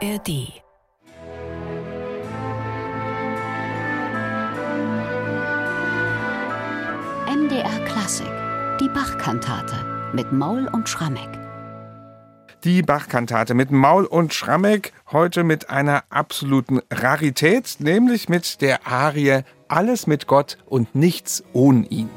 ARD. 0.00 0.62
MDR 7.26 7.84
Klassik. 7.84 8.26
Die 8.80 8.88
Bachkantate 8.88 9.74
mit 10.12 10.30
Maul 10.30 10.68
und 10.68 10.88
Schrammeck. 10.88 11.28
Die 12.62 12.82
Bachkantate 12.82 13.54
mit 13.54 13.72
Maul 13.72 14.04
und 14.04 14.32
Schrammeck, 14.32 14.92
heute 15.10 15.42
mit 15.42 15.68
einer 15.68 16.04
absoluten 16.10 16.80
Rarität, 16.92 17.78
nämlich 17.80 18.28
mit 18.28 18.60
der 18.60 18.86
Arie 18.86 19.42
Alles 19.66 20.06
mit 20.06 20.28
Gott 20.28 20.58
und 20.66 20.94
nichts 20.94 21.42
ohne 21.52 21.86
ihn. 21.88 22.10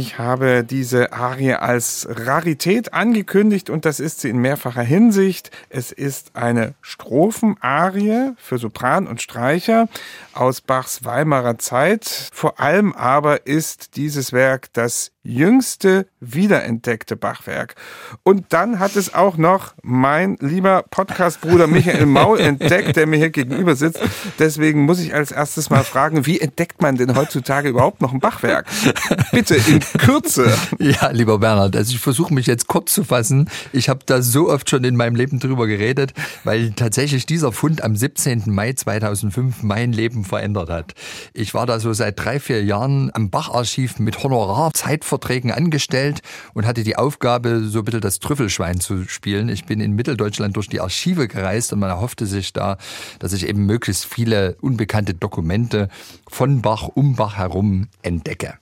Ich 0.00 0.18
habe 0.18 0.64
diese 0.64 1.12
Arie 1.12 1.52
als 1.52 2.08
Rarität 2.08 2.94
angekündigt 2.94 3.68
und 3.68 3.84
das 3.84 4.00
ist 4.00 4.22
sie 4.22 4.30
in 4.30 4.38
mehrfacher 4.38 4.80
Hinsicht. 4.80 5.50
Es 5.68 5.92
ist 5.92 6.36
eine 6.36 6.72
Strophenarie 6.80 8.32
für 8.38 8.56
Sopran 8.56 9.06
und 9.06 9.20
Streicher 9.20 9.90
aus 10.32 10.62
Bachs 10.62 11.04
Weimarer 11.04 11.58
Zeit. 11.58 12.30
Vor 12.32 12.58
allem 12.60 12.94
aber 12.94 13.46
ist 13.46 13.96
dieses 13.96 14.32
Werk 14.32 14.72
das 14.72 15.12
jüngste 15.22 16.06
wiederentdeckte 16.20 17.16
Bachwerk. 17.16 17.74
Und 18.22 18.46
dann 18.50 18.78
hat 18.78 18.96
es 18.96 19.12
auch 19.12 19.36
noch 19.36 19.74
mein 19.82 20.36
lieber 20.40 20.84
Podcastbruder 20.90 21.66
Michael 21.66 22.06
Maul 22.06 22.40
entdeckt, 22.40 22.96
der 22.96 23.06
mir 23.06 23.16
hier 23.16 23.30
gegenüber 23.30 23.76
sitzt. 23.76 24.00
Deswegen 24.38 24.84
muss 24.84 24.98
ich 25.00 25.14
als 25.14 25.30
erstes 25.30 25.68
mal 25.68 25.84
fragen, 25.84 26.24
wie 26.26 26.40
entdeckt 26.40 26.80
man 26.80 26.96
denn 26.96 27.16
heutzutage 27.16 27.68
überhaupt 27.68 28.00
noch 28.00 28.12
ein 28.12 28.20
Bachwerk? 28.20 28.66
Bitte 29.30 29.56
in 29.56 29.80
Kürze. 29.80 30.54
Ja, 30.78 31.10
lieber 31.10 31.38
Bernhard, 31.38 31.76
also 31.76 31.92
ich 31.92 32.00
versuche 32.00 32.32
mich 32.32 32.46
jetzt 32.46 32.66
kurz 32.66 32.94
zu 32.94 33.04
fassen. 33.04 33.50
Ich 33.72 33.88
habe 33.88 34.00
da 34.06 34.22
so 34.22 34.48
oft 34.48 34.70
schon 34.70 34.84
in 34.84 34.96
meinem 34.96 35.16
Leben 35.16 35.38
drüber 35.38 35.66
geredet, 35.66 36.14
weil 36.44 36.72
tatsächlich 36.72 37.26
dieser 37.26 37.52
Fund 37.52 37.82
am 37.82 37.94
17. 37.94 38.44
Mai 38.46 38.72
2005 38.72 39.62
mein 39.62 39.92
Leben 39.92 40.24
verändert 40.24 40.70
hat. 40.70 40.94
Ich 41.34 41.52
war 41.52 41.66
da 41.66 41.78
so 41.78 41.92
seit 41.92 42.18
drei, 42.18 42.40
vier 42.40 42.64
Jahren 42.64 43.10
am 43.12 43.30
Bacharchiv 43.30 43.98
mit 43.98 44.22
Honorar 44.22 44.72
Zeit 44.72 45.04
Verträgen 45.10 45.52
angestellt 45.52 46.20
und 46.54 46.66
hatte 46.66 46.82
die 46.82 46.96
Aufgabe, 46.96 47.64
so 47.64 47.80
ein 47.80 47.84
bisschen 47.84 48.00
das 48.00 48.18
Trüffelschwein 48.18 48.80
zu 48.80 49.04
spielen. 49.06 49.50
Ich 49.50 49.66
bin 49.66 49.80
in 49.80 49.92
Mitteldeutschland 49.92 50.56
durch 50.56 50.68
die 50.68 50.80
Archive 50.80 51.28
gereist 51.28 51.72
und 51.72 51.80
man 51.80 51.90
erhoffte 51.90 52.26
sich 52.26 52.54
da, 52.54 52.78
dass 53.18 53.34
ich 53.34 53.46
eben 53.46 53.66
möglichst 53.66 54.06
viele 54.06 54.56
unbekannte 54.60 55.12
Dokumente 55.12 55.88
von 56.28 56.62
Bach 56.62 56.88
um 56.94 57.16
Bach 57.16 57.36
herum 57.36 57.88
entdecke. 58.02 58.54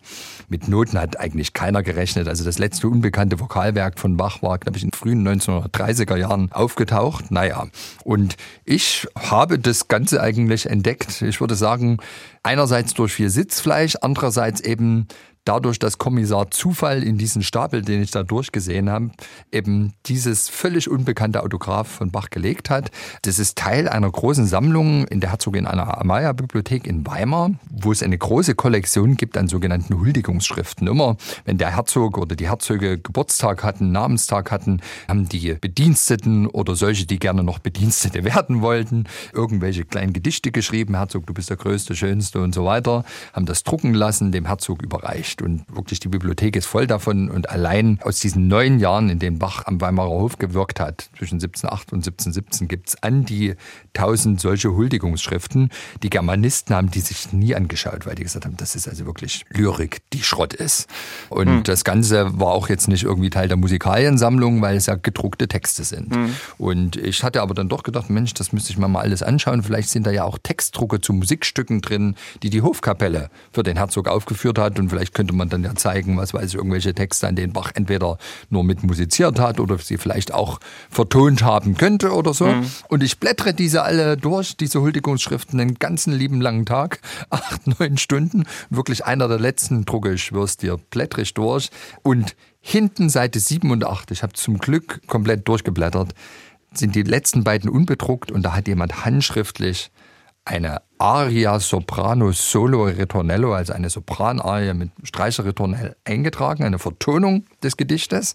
Mit 0.49 0.67
Noten 0.67 0.99
hat 0.99 1.21
eigentlich 1.21 1.53
keiner 1.53 1.83
gerechnet. 1.83 2.27
Also 2.27 2.45
das 2.45 2.59
letzte 2.59 2.89
unbekannte 2.89 3.39
Vokalwerk 3.39 4.01
von 4.01 4.17
Bach 4.17 4.43
war, 4.43 4.59
glaube 4.59 4.79
ich, 4.79 4.85
in 4.85 4.93
frühen 4.93 5.27
1930er 5.29 6.17
Jahren 6.17 6.51
aufgetaucht. 6.53 7.31
Naja, 7.31 7.67
und 8.05 8.37
ich 8.65 9.07
habe 9.15 9.59
das 9.59 9.89
Ganze 9.89 10.23
eigentlich 10.23 10.67
entdeckt. 10.67 11.21
Ich 11.21 11.41
würde 11.41 11.55
sagen, 11.55 11.99
einerseits 12.43 12.95
durch 12.95 13.13
viel 13.13 13.29
Sitzfleisch, 13.29 13.97
andererseits 14.01 14.61
eben 14.61 15.07
dadurch, 15.49 15.79
dass 15.79 15.97
Kommissar 15.97 16.51
Zufall 16.51 17.03
in 17.03 17.17
diesen 17.17 17.43
Stapel, 17.43 17.81
den 17.81 18.03
ich 18.03 18.11
da 18.11 18.23
durchgesehen 18.23 18.91
habe, 18.91 19.11
eben 19.51 19.95
dieses 20.05 20.51
völlig 20.51 20.91
unbekannte 20.91 21.43
Autograph 21.43 21.89
von 21.89 22.11
Bach 22.11 22.29
gelegt 22.29 22.69
hat. 22.69 22.91
Das 23.23 23.39
ist 23.39 23.57
Teil 23.57 23.89
einer 23.89 24.11
großen 24.11 24.47
Sammlung 24.47 25.07
in 25.07 25.21
der 25.21 25.31
Herzogin 25.31 25.67
Anna 25.67 25.99
Amaya 25.99 26.33
Bibliothek 26.33 26.87
in 26.87 27.07
Weimar, 27.07 27.53
wo 27.71 27.91
es 27.91 28.03
eine 28.03 28.19
große 28.19 28.55
Kollektion 28.57 29.17
gibt 29.17 29.39
an 29.39 29.49
sogenannten 29.49 29.99
Huldigungsschriften. 29.99 30.87
Immer 30.87 31.17
wenn 31.47 31.57
der 31.57 31.75
Herzog 31.75 32.19
oder 32.19 32.37
die 32.37 32.49
Herzöge 32.49 32.99
Geburtstag 32.99 33.65
hatten, 33.65 33.91
Namenstag 33.91 34.51
hatten, 34.51 34.83
haben 35.09 35.31
die 35.31 35.55
Bediensteten 35.55 36.47
oder 36.47 36.77
solche, 36.77 37.07
die 37.07 37.19
gerne 37.19 37.43
noch 37.43 37.59
Bedienstete 37.59 38.23
werden 38.37 38.61
wollten, 38.61 39.05
irgendwelche 39.33 39.85
kleinen 39.85 40.13
Gedichte 40.13 40.53
geschrieben, 40.53 40.95
Herzog, 40.95 41.27
du 41.27 41.33
bist 41.33 41.49
der 41.49 41.57
Größte, 41.57 41.97
Schönste 41.97 42.43
und 42.43 42.55
so 42.55 42.67
weiter, 42.67 43.05
haben 43.33 43.47
das 43.47 43.65
drucken 43.65 43.95
lassen, 43.95 44.31
dem 44.31 44.45
Herzog 44.45 44.83
überreicht 44.83 45.38
nicht. 45.39 45.43
Und 45.43 45.65
wirklich 45.75 46.01
die 46.01 46.09
Bibliothek 46.09 46.57
ist 46.57 46.67
voll 46.67 46.87
davon. 46.87 47.31
Und 47.31 47.51
allein 47.51 47.99
aus 48.03 48.21
diesen 48.21 48.49
neun 48.49 48.79
Jahren, 48.79 49.11
in 49.11 49.19
denen 49.19 49.39
Bach 49.39 49.67
am 49.67 49.81
Weimarer 49.81 50.11
Hof 50.11 50.39
gewirkt 50.39 50.81
hat, 50.81 51.11
zwischen 51.17 51.37
1708 51.37 51.93
und 51.93 51.99
1717, 51.99 52.69
gibt 52.69 52.89
es 52.89 53.03
an 53.03 53.25
die 53.25 53.55
tausend 53.93 54.41
solche 54.41 54.75
Huldigungsschriften. 54.75 55.71
Die 56.03 56.11
Germanisten 56.11 56.75
haben 56.75 56.91
die 56.91 57.01
sich 57.01 57.33
nie 57.33 57.55
angeschaut, 57.55 58.07
weil 58.07 58.15
die 58.15 58.23
gesagt 58.23 58.45
haben, 58.45 58.57
das 58.57 58.75
ist 58.75 58.89
also 58.89 59.07
wirklich 59.07 59.45
Lyrik, 59.51 60.03
die 60.13 60.23
Schrott 60.23 60.55
ist. 60.55 60.89
Und 61.29 61.49
hm. 61.49 61.63
das 61.65 61.85
Ganze 61.85 62.39
war 62.39 62.49
auch 62.49 62.69
jetzt 62.69 62.89
nicht 62.89 63.05
irgendwie 63.05 63.31
Teil 63.31 63.49
der 63.49 63.57
Musikaliensammlung, 63.57 64.63
weil 64.63 64.77
es 64.77 64.87
ja 64.87 64.95
gedruckte 64.95 65.49
Texte 65.49 65.85
sind. 65.85 66.15
Hm. 66.15 66.35
Und 66.59 66.97
ich 66.97 67.23
hatte 67.23 67.43
aber 67.43 67.55
dann 67.55 67.69
doch 67.69 67.83
gedacht, 67.83 68.11
Mensch, 68.11 68.35
das 68.35 68.53
müsste 68.53 68.73
ich 68.73 68.79
mir 68.79 68.89
mal 68.89 69.01
alles 69.01 69.23
anschauen. 69.23 69.63
Vielleicht 69.63 69.91
sind 69.91 70.07
da 70.07 70.11
ja 70.11 70.25
auch 70.25 70.39
Textdrucke 70.43 71.01
zu 71.01 71.13
Musikstücken 71.13 71.81
drin, 71.81 72.15
die 72.43 72.51
die 72.51 72.63
Hofkapelle 72.63 73.31
für 73.53 73.63
den 73.63 73.77
Herzog 73.77 74.09
aufgeführt 74.09 74.59
hat. 74.59 74.79
Und 74.79 74.91
vielleicht 74.91 75.15
könnte 75.19 75.35
man 75.35 75.49
dann 75.49 75.65
ja 75.65 75.75
zeigen, 75.75 76.17
was 76.17 76.33
weiß 76.33 76.51
ich, 76.51 76.55
irgendwelche 76.55 76.95
Texte, 76.95 77.27
an 77.27 77.35
denen 77.35 77.53
Bach 77.53 77.73
entweder 77.75 78.19
nur 78.51 78.63
mit 78.63 78.85
musiziert 78.85 79.41
hat 79.41 79.59
oder 79.59 79.77
sie 79.77 79.99
vielleicht 79.99 80.33
auch 80.33 80.61
vertont 80.91 81.43
haben 81.43 81.77
könnte 81.77 82.13
oder 82.13 82.33
so. 82.33 82.47
Mhm. 82.47 82.71
Und 82.87 83.03
ich 83.03 83.19
blättere 83.19 83.53
diese 83.53 83.83
alle 83.83 84.17
durch, 84.17 84.57
diese 84.57 84.81
Huldigungsschriften, 84.81 85.59
den 85.59 85.75
ganzen 85.75 86.13
lieben 86.13 86.41
langen 86.41 86.67
Tag, 86.67 87.01
acht, 87.31 87.67
neun 87.67 87.99
Stunden. 87.99 88.45
Wirklich 88.71 89.07
einer 89.07 89.27
der 89.27 89.41
letzten 89.41 89.85
Drucke, 89.85 90.13
ich 90.13 90.23
schwör's 90.23 90.57
dir, 90.57 90.79
blättere 90.91 91.23
ich 91.23 91.35
durch. 91.35 91.71
Und 92.05 92.37
hinten 92.61 93.09
Seite 93.09 93.41
7 93.41 93.69
und 93.73 93.85
8, 93.85 94.13
ich 94.13 94.23
habe 94.23 94.35
zum 94.35 94.59
Glück 94.59 95.01
komplett 95.09 95.49
durchgeblättert, 95.49 96.15
sind 96.73 96.95
die 96.95 97.03
letzten 97.03 97.43
beiden 97.43 97.69
unbedruckt 97.69 98.31
und 98.31 98.43
da 98.43 98.55
hat 98.55 98.69
jemand 98.69 99.05
handschriftlich 99.05 99.91
eine 100.49 100.81
Aria 100.97 101.61
Soprano 101.61 102.33
Solo 102.33 102.85
Ritornello, 102.85 103.53
also 103.53 103.75
eine 103.75 103.91
Sopranarie 103.91 104.73
mit 104.73 104.91
Streicherritornell 105.03 105.95
eingetragen, 106.05 106.65
eine 106.65 106.79
Vertonung 106.79 107.45
des 107.63 107.77
Gedichtes. 107.77 108.35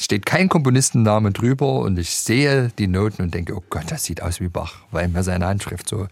Es 0.00 0.06
steht 0.06 0.24
kein 0.24 0.48
Komponistenname 0.48 1.30
drüber 1.30 1.80
und 1.80 1.98
ich 1.98 2.08
sehe 2.08 2.70
die 2.78 2.86
Noten 2.86 3.20
und 3.20 3.34
denke, 3.34 3.54
oh 3.54 3.62
Gott, 3.68 3.84
das 3.88 4.02
sieht 4.04 4.22
aus 4.22 4.40
wie 4.40 4.48
Bach, 4.48 4.76
weil 4.90 5.08
mir 5.08 5.22
seine 5.22 5.44
Handschrift 5.46 5.86
so 5.86 6.06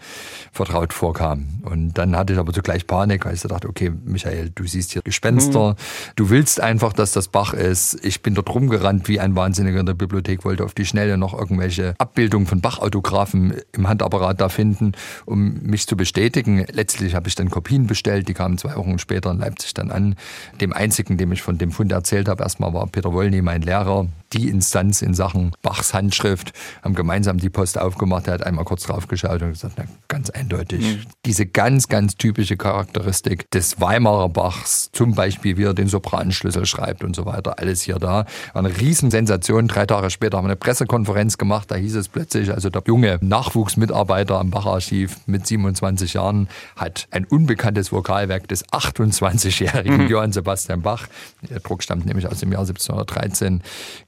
vertraut 0.53 0.93
vorkam. 0.93 1.63
Und 1.63 1.97
dann 1.97 2.15
hatte 2.15 2.35
ich 2.35 2.39
aber 2.39 2.53
zugleich 2.53 2.87
Panik, 2.87 3.25
weil 3.25 3.33
ich 3.33 3.41
dachte, 3.41 3.67
okay, 3.67 3.91
Michael, 4.05 4.51
du 4.55 4.67
siehst 4.67 4.93
hier 4.93 5.01
Gespenster, 5.01 5.71
mhm. 5.71 5.77
du 6.17 6.29
willst 6.29 6.61
einfach, 6.61 6.93
dass 6.93 7.13
das 7.13 7.29
Bach 7.29 7.55
ist. 7.55 8.05
Ich 8.05 8.21
bin 8.21 8.35
dort 8.35 8.55
rumgerannt 8.55 9.09
wie 9.09 9.21
ein 9.21 9.35
Wahnsinniger 9.35 9.81
in 9.81 9.87
der 9.87 9.95
Bibliothek, 9.95 10.45
wollte 10.45 10.67
auf 10.67 10.75
die 10.75 10.85
Schnelle 10.85 11.17
noch 11.17 11.33
irgendwelche 11.33 11.95
Abbildungen 11.97 12.47
von 12.47 12.61
Bach-Autographen 12.61 13.55
im 13.73 13.89
Handapparat 13.89 14.39
da 14.39 14.51
finden, 14.51 14.93
um 15.25 15.63
mich 15.63 15.87
zu 15.87 15.97
bestätigen. 15.97 16.67
Letztlich 16.71 17.15
habe 17.15 17.29
ich 17.29 17.37
dann 17.37 17.49
Kopien 17.49 17.87
bestellt, 17.87 18.29
die 18.29 18.35
kamen 18.35 18.59
zwei 18.59 18.77
Wochen 18.77 18.99
später 18.99 19.31
in 19.31 19.39
Leipzig 19.39 19.73
dann 19.73 19.91
an. 19.91 20.17
Dem 20.61 20.75
einzigen, 20.75 21.17
dem 21.17 21.33
ich 21.33 21.41
von 21.41 21.57
dem 21.57 21.73
Fund 21.73 21.91
erzählt 21.91 22.29
habe, 22.29 22.43
erstmal 22.43 22.75
war 22.75 22.87
Peter 22.89 23.15
Wollny, 23.15 23.41
mein 23.41 23.63
Lehrer, 23.63 23.78
Lehrer, 23.79 24.07
die 24.35 24.49
Instanz 24.49 25.01
in 25.01 25.15
Sachen 25.15 25.53
Bachs 25.63 25.95
Handschrift, 25.95 26.53
haben 26.83 26.95
gemeinsam 26.95 27.39
die 27.39 27.49
Post 27.49 27.79
aufgemacht. 27.79 28.27
Er 28.27 28.35
hat 28.35 28.43
einmal 28.43 28.65
kurz 28.65 28.83
drauf 28.83 29.09
geschaut 29.09 29.41
und 29.41 29.53
gesagt, 29.53 29.75
na, 29.79 29.85
ganz 30.07 30.29
eindeutig. 30.29 30.81
Mhm. 30.81 31.01
Diese 31.25 31.47
ganz, 31.47 31.89
ganz 31.89 32.17
typische 32.17 32.59
Charakteristik 32.59 33.51
des 33.51 33.81
Weimarer 33.81 34.29
Bachs, 34.29 34.91
zum 34.93 35.15
Beispiel, 35.15 35.57
wie 35.57 35.65
er 35.65 35.73
den 35.73 35.89
Sopranschlüssel 35.89 36.67
schreibt 36.67 37.05
und 37.05 37.17
so 37.17 37.25
weiter, 37.25 37.59
alles 37.59 37.81
hier 37.81 37.99
da. 37.99 38.27
War 38.53 38.65
eine 38.65 38.77
Riesensensation. 38.77 39.67
Drei 39.67 39.87
Tage 39.87 40.11
später 40.11 40.37
haben 40.37 40.45
wir 40.45 40.51
eine 40.51 40.57
Pressekonferenz 40.57 41.39
gemacht. 41.39 41.71
Da 41.71 41.77
hieß 41.77 41.97
es 41.97 42.09
plötzlich, 42.09 42.53
also 42.53 42.69
der 42.69 42.83
junge 42.87 43.19
Nachwuchsmitarbeiter 43.23 44.39
am 44.39 44.51
Bacharchiv 44.51 45.17
mit 45.27 45.47
27 45.47 46.15
Jahren 46.15 46.49
hat 46.77 47.09
ein 47.13 47.25
unbekanntes 47.25 47.93
Vokalwerk 47.93 48.47
des 48.49 48.67
28-jährigen 48.67 50.03
mhm. 50.03 50.09
Johann 50.09 50.33
Sebastian 50.33 50.83
Bach. 50.83 51.07
Der 51.49 51.61
Druck 51.61 51.83
stammt 51.83 52.05
nämlich 52.05 52.27
aus 52.27 52.41
dem 52.41 52.53
Jahr 52.53 52.61
1713 52.61 53.58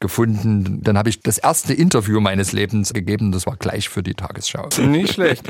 Gefunden. 0.01 0.83
Dann 0.83 0.99
habe 0.99 1.09
ich 1.09 1.21
das 1.21 1.39
erste 1.39 1.75
Interview 1.75 2.21
meines 2.21 2.53
Lebens 2.53 2.93
gegeben. 2.93 3.33
Das 3.33 3.47
war 3.47 3.57
gleich 3.57 3.89
für 3.89 4.03
die 4.03 4.15
Tagesschau. 4.15 4.69
Nicht 4.87 5.15
schlecht. 5.15 5.45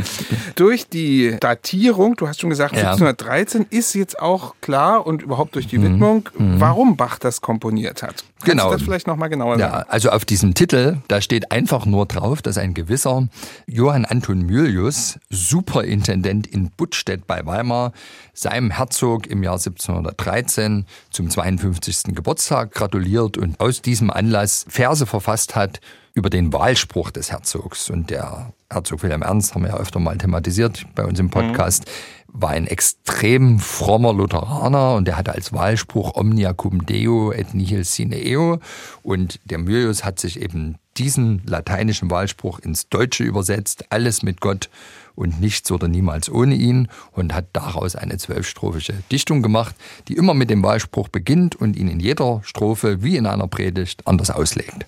durch 0.55 0.89
die 0.89 1.37
Datierung, 1.41 2.17
du 2.17 2.29
hast 2.29 2.41
schon 2.41 2.51
gesagt, 2.51 2.75
ja. 2.75 2.93
1713 2.93 3.67
ist 3.71 3.95
jetzt 3.95 4.21
auch 4.21 4.55
klar 4.61 5.07
und 5.07 5.23
überhaupt 5.23 5.55
durch 5.55 5.67
die 5.67 5.79
mhm. 5.79 5.85
Widmung, 5.85 6.29
mhm. 6.37 6.61
warum 6.61 6.97
Bach 6.97 7.19
das 7.19 7.41
komponiert 7.41 8.03
hat. 8.03 8.25
Kannst 8.41 8.53
genau. 8.53 8.71
du 8.71 8.73
das 8.73 8.83
vielleicht 8.83 9.07
nochmal 9.07 9.29
genauer 9.29 9.59
sagen? 9.59 9.73
Ja, 9.73 9.85
also 9.89 10.11
auf 10.11 10.25
diesem 10.25 10.55
Titel, 10.55 10.97
da 11.09 11.21
steht 11.21 11.53
einfach 11.53 11.85
nur 11.85 12.07
drauf, 12.07 12.41
dass 12.41 12.57
ein 12.57 12.73
gewisser 12.73 13.29
Johann 13.67 14.07
Anton 14.07 14.41
Mylius, 14.41 15.19
Superintendent 15.29 16.47
in 16.47 16.71
Buttstedt 16.71 17.27
bei 17.27 17.45
Weimar, 17.45 17.93
seinem 18.33 18.71
Herzog 18.71 19.27
im 19.27 19.43
Jahr 19.43 19.55
1713 19.55 20.87
zum 21.11 21.29
52. 21.29 22.15
Geburtstag 22.15 22.73
gratuliert 22.73 23.37
und 23.37 23.61
aus 23.61 23.83
diesem 23.83 24.11
Anlass 24.11 24.65
Verse 24.69 25.05
verfasst 25.05 25.55
hat 25.55 25.81
über 26.15 26.31
den 26.31 26.53
Wahlspruch 26.53 27.11
des 27.11 27.31
Herzogs. 27.31 27.91
Und 27.91 28.11
der 28.11 28.53
Herzog 28.71 29.03
Wilhelm 29.03 29.23
Ernst, 29.23 29.55
haben 29.55 29.63
wir 29.63 29.71
ja 29.71 29.77
öfter 29.77 30.01
mal 30.01 30.17
thematisiert 30.17 30.87
bei 30.95 31.05
uns 31.05 31.19
im 31.19 31.27
mhm. 31.27 31.31
Podcast, 31.31 31.87
mhm. 31.87 32.41
war 32.41 32.51
ein 32.51 32.67
extrem 32.67 33.59
frommer 33.59 34.13
Lutheraner 34.13 34.95
und 34.95 35.07
der 35.07 35.17
hatte 35.17 35.33
als 35.33 35.53
Wahlspruch 35.53 36.15
Omnia 36.15 36.53
cum 36.53 36.87
Deo 36.87 37.33
et 37.33 37.55
nihil 37.55 37.85
sine 37.85 38.23
eo. 38.25 38.61
Und 39.03 39.41
der 39.45 39.59
Myrius 39.59 40.05
hat 40.05 40.21
sich 40.21 40.41
eben 40.41 40.77
diesen 40.97 41.43
lateinischen 41.47 42.11
Wahlspruch 42.11 42.59
ins 42.59 42.89
Deutsche 42.89 43.25
übersetzt, 43.25 43.85
alles 43.91 44.23
mit 44.23 44.41
Gott 44.41 44.69
und 45.15 45.41
nichts 45.41 45.71
oder 45.71 45.89
niemals 45.89 46.31
ohne 46.31 46.55
ihn 46.55 46.89
und 47.13 47.35
hat 47.35 47.47
daraus 47.53 47.97
eine 47.97 48.19
zwölfstrophische 48.19 48.95
Dichtung 49.11 49.43
gemacht, 49.43 49.75
die 50.09 50.15
immer 50.15 50.35
mit 50.35 50.51
dem 50.51 50.63
Wahlspruch 50.63 51.09
beginnt 51.09 51.57
und 51.57 51.77
ihn 51.77 51.89
in 51.89 52.01
jeder 52.01 52.41
Strophe 52.45 53.03
wie 53.03 53.17
in 53.17 53.27
einer 53.27 53.49
Predigt 53.49 54.07
anders 54.07 54.31
auslegt. 54.31 54.87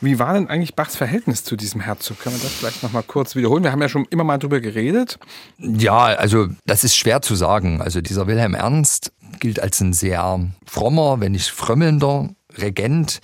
Wie 0.00 0.18
war 0.18 0.34
denn 0.34 0.48
eigentlich 0.48 0.74
Bachs 0.74 0.96
Verhältnis 0.96 1.44
zu 1.44 1.56
diesem 1.56 1.80
Herzog? 1.80 2.20
Kann 2.20 2.32
man 2.32 2.42
das 2.42 2.52
vielleicht 2.52 2.82
noch 2.82 2.92
mal 2.92 3.02
kurz 3.02 3.36
wiederholen? 3.36 3.64
Wir 3.64 3.72
haben 3.72 3.82
ja 3.82 3.88
schon 3.88 4.06
immer 4.10 4.24
mal 4.24 4.38
drüber 4.38 4.60
geredet. 4.60 5.18
Ja, 5.58 6.04
also 6.04 6.48
das 6.66 6.84
ist 6.84 6.96
schwer 6.96 7.22
zu 7.22 7.34
sagen. 7.34 7.80
Also 7.80 8.00
dieser 8.00 8.26
Wilhelm 8.26 8.54
Ernst 8.54 9.12
gilt 9.40 9.60
als 9.60 9.80
ein 9.80 9.92
sehr 9.92 10.40
frommer, 10.66 11.20
wenn 11.20 11.32
nicht 11.32 11.50
frömmelnder 11.50 12.30
Regent, 12.58 13.20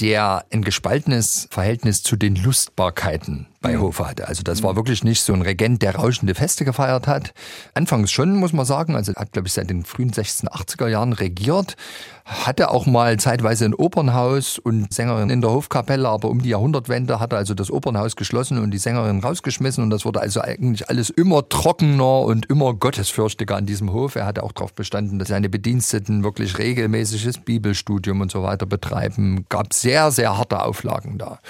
der 0.00 0.46
ein 0.52 0.62
gespaltenes 0.62 1.48
Verhältnis 1.50 2.02
zu 2.02 2.16
den 2.16 2.36
Lustbarkeiten 2.36 3.49
bei 3.60 3.76
mhm. 3.76 3.82
Hofe 3.82 4.08
hatte. 4.08 4.26
Also 4.28 4.42
das 4.42 4.62
war 4.62 4.76
wirklich 4.76 5.04
nicht 5.04 5.22
so 5.22 5.32
ein 5.32 5.42
Regent, 5.42 5.82
der 5.82 5.96
rauschende 5.96 6.34
Feste 6.34 6.64
gefeiert 6.64 7.06
hat. 7.06 7.32
Anfangs 7.74 8.10
schon, 8.10 8.36
muss 8.36 8.52
man 8.52 8.64
sagen. 8.64 8.96
Also 8.96 9.14
hat, 9.14 9.32
glaube 9.32 9.48
ich, 9.48 9.54
seit 9.54 9.70
den 9.70 9.84
frühen 9.84 10.10
1680er 10.10 10.88
Jahren 10.88 11.12
regiert. 11.12 11.76
Hatte 12.24 12.70
auch 12.70 12.86
mal 12.86 13.18
zeitweise 13.18 13.64
ein 13.64 13.74
Opernhaus 13.74 14.58
und 14.58 14.92
Sängerin 14.94 15.30
in 15.30 15.40
der 15.40 15.50
Hofkapelle, 15.50 16.08
aber 16.08 16.28
um 16.28 16.42
die 16.42 16.50
Jahrhundertwende 16.50 17.18
hat 17.18 17.32
er 17.32 17.38
also 17.38 17.54
das 17.54 17.72
Opernhaus 17.72 18.14
geschlossen 18.14 18.58
und 18.58 18.70
die 18.70 18.78
Sängerin 18.78 19.18
rausgeschmissen 19.18 19.82
und 19.82 19.90
das 19.90 20.04
wurde 20.04 20.20
also 20.20 20.40
eigentlich 20.40 20.88
alles 20.88 21.10
immer 21.10 21.48
trockener 21.48 22.20
und 22.20 22.46
immer 22.46 22.74
gottesfürchtiger 22.74 23.56
an 23.56 23.66
diesem 23.66 23.92
Hof. 23.92 24.14
Er 24.14 24.26
hatte 24.26 24.44
auch 24.44 24.52
darauf 24.52 24.74
bestanden, 24.74 25.18
dass 25.18 25.28
seine 25.28 25.48
Bediensteten 25.48 26.22
wirklich 26.22 26.56
regelmäßiges 26.56 27.38
Bibelstudium 27.38 28.20
und 28.20 28.30
so 28.30 28.44
weiter 28.44 28.66
betreiben. 28.66 29.46
Gab 29.48 29.74
sehr, 29.74 30.12
sehr 30.12 30.38
harte 30.38 30.62
Auflagen 30.62 31.18
da. 31.18 31.40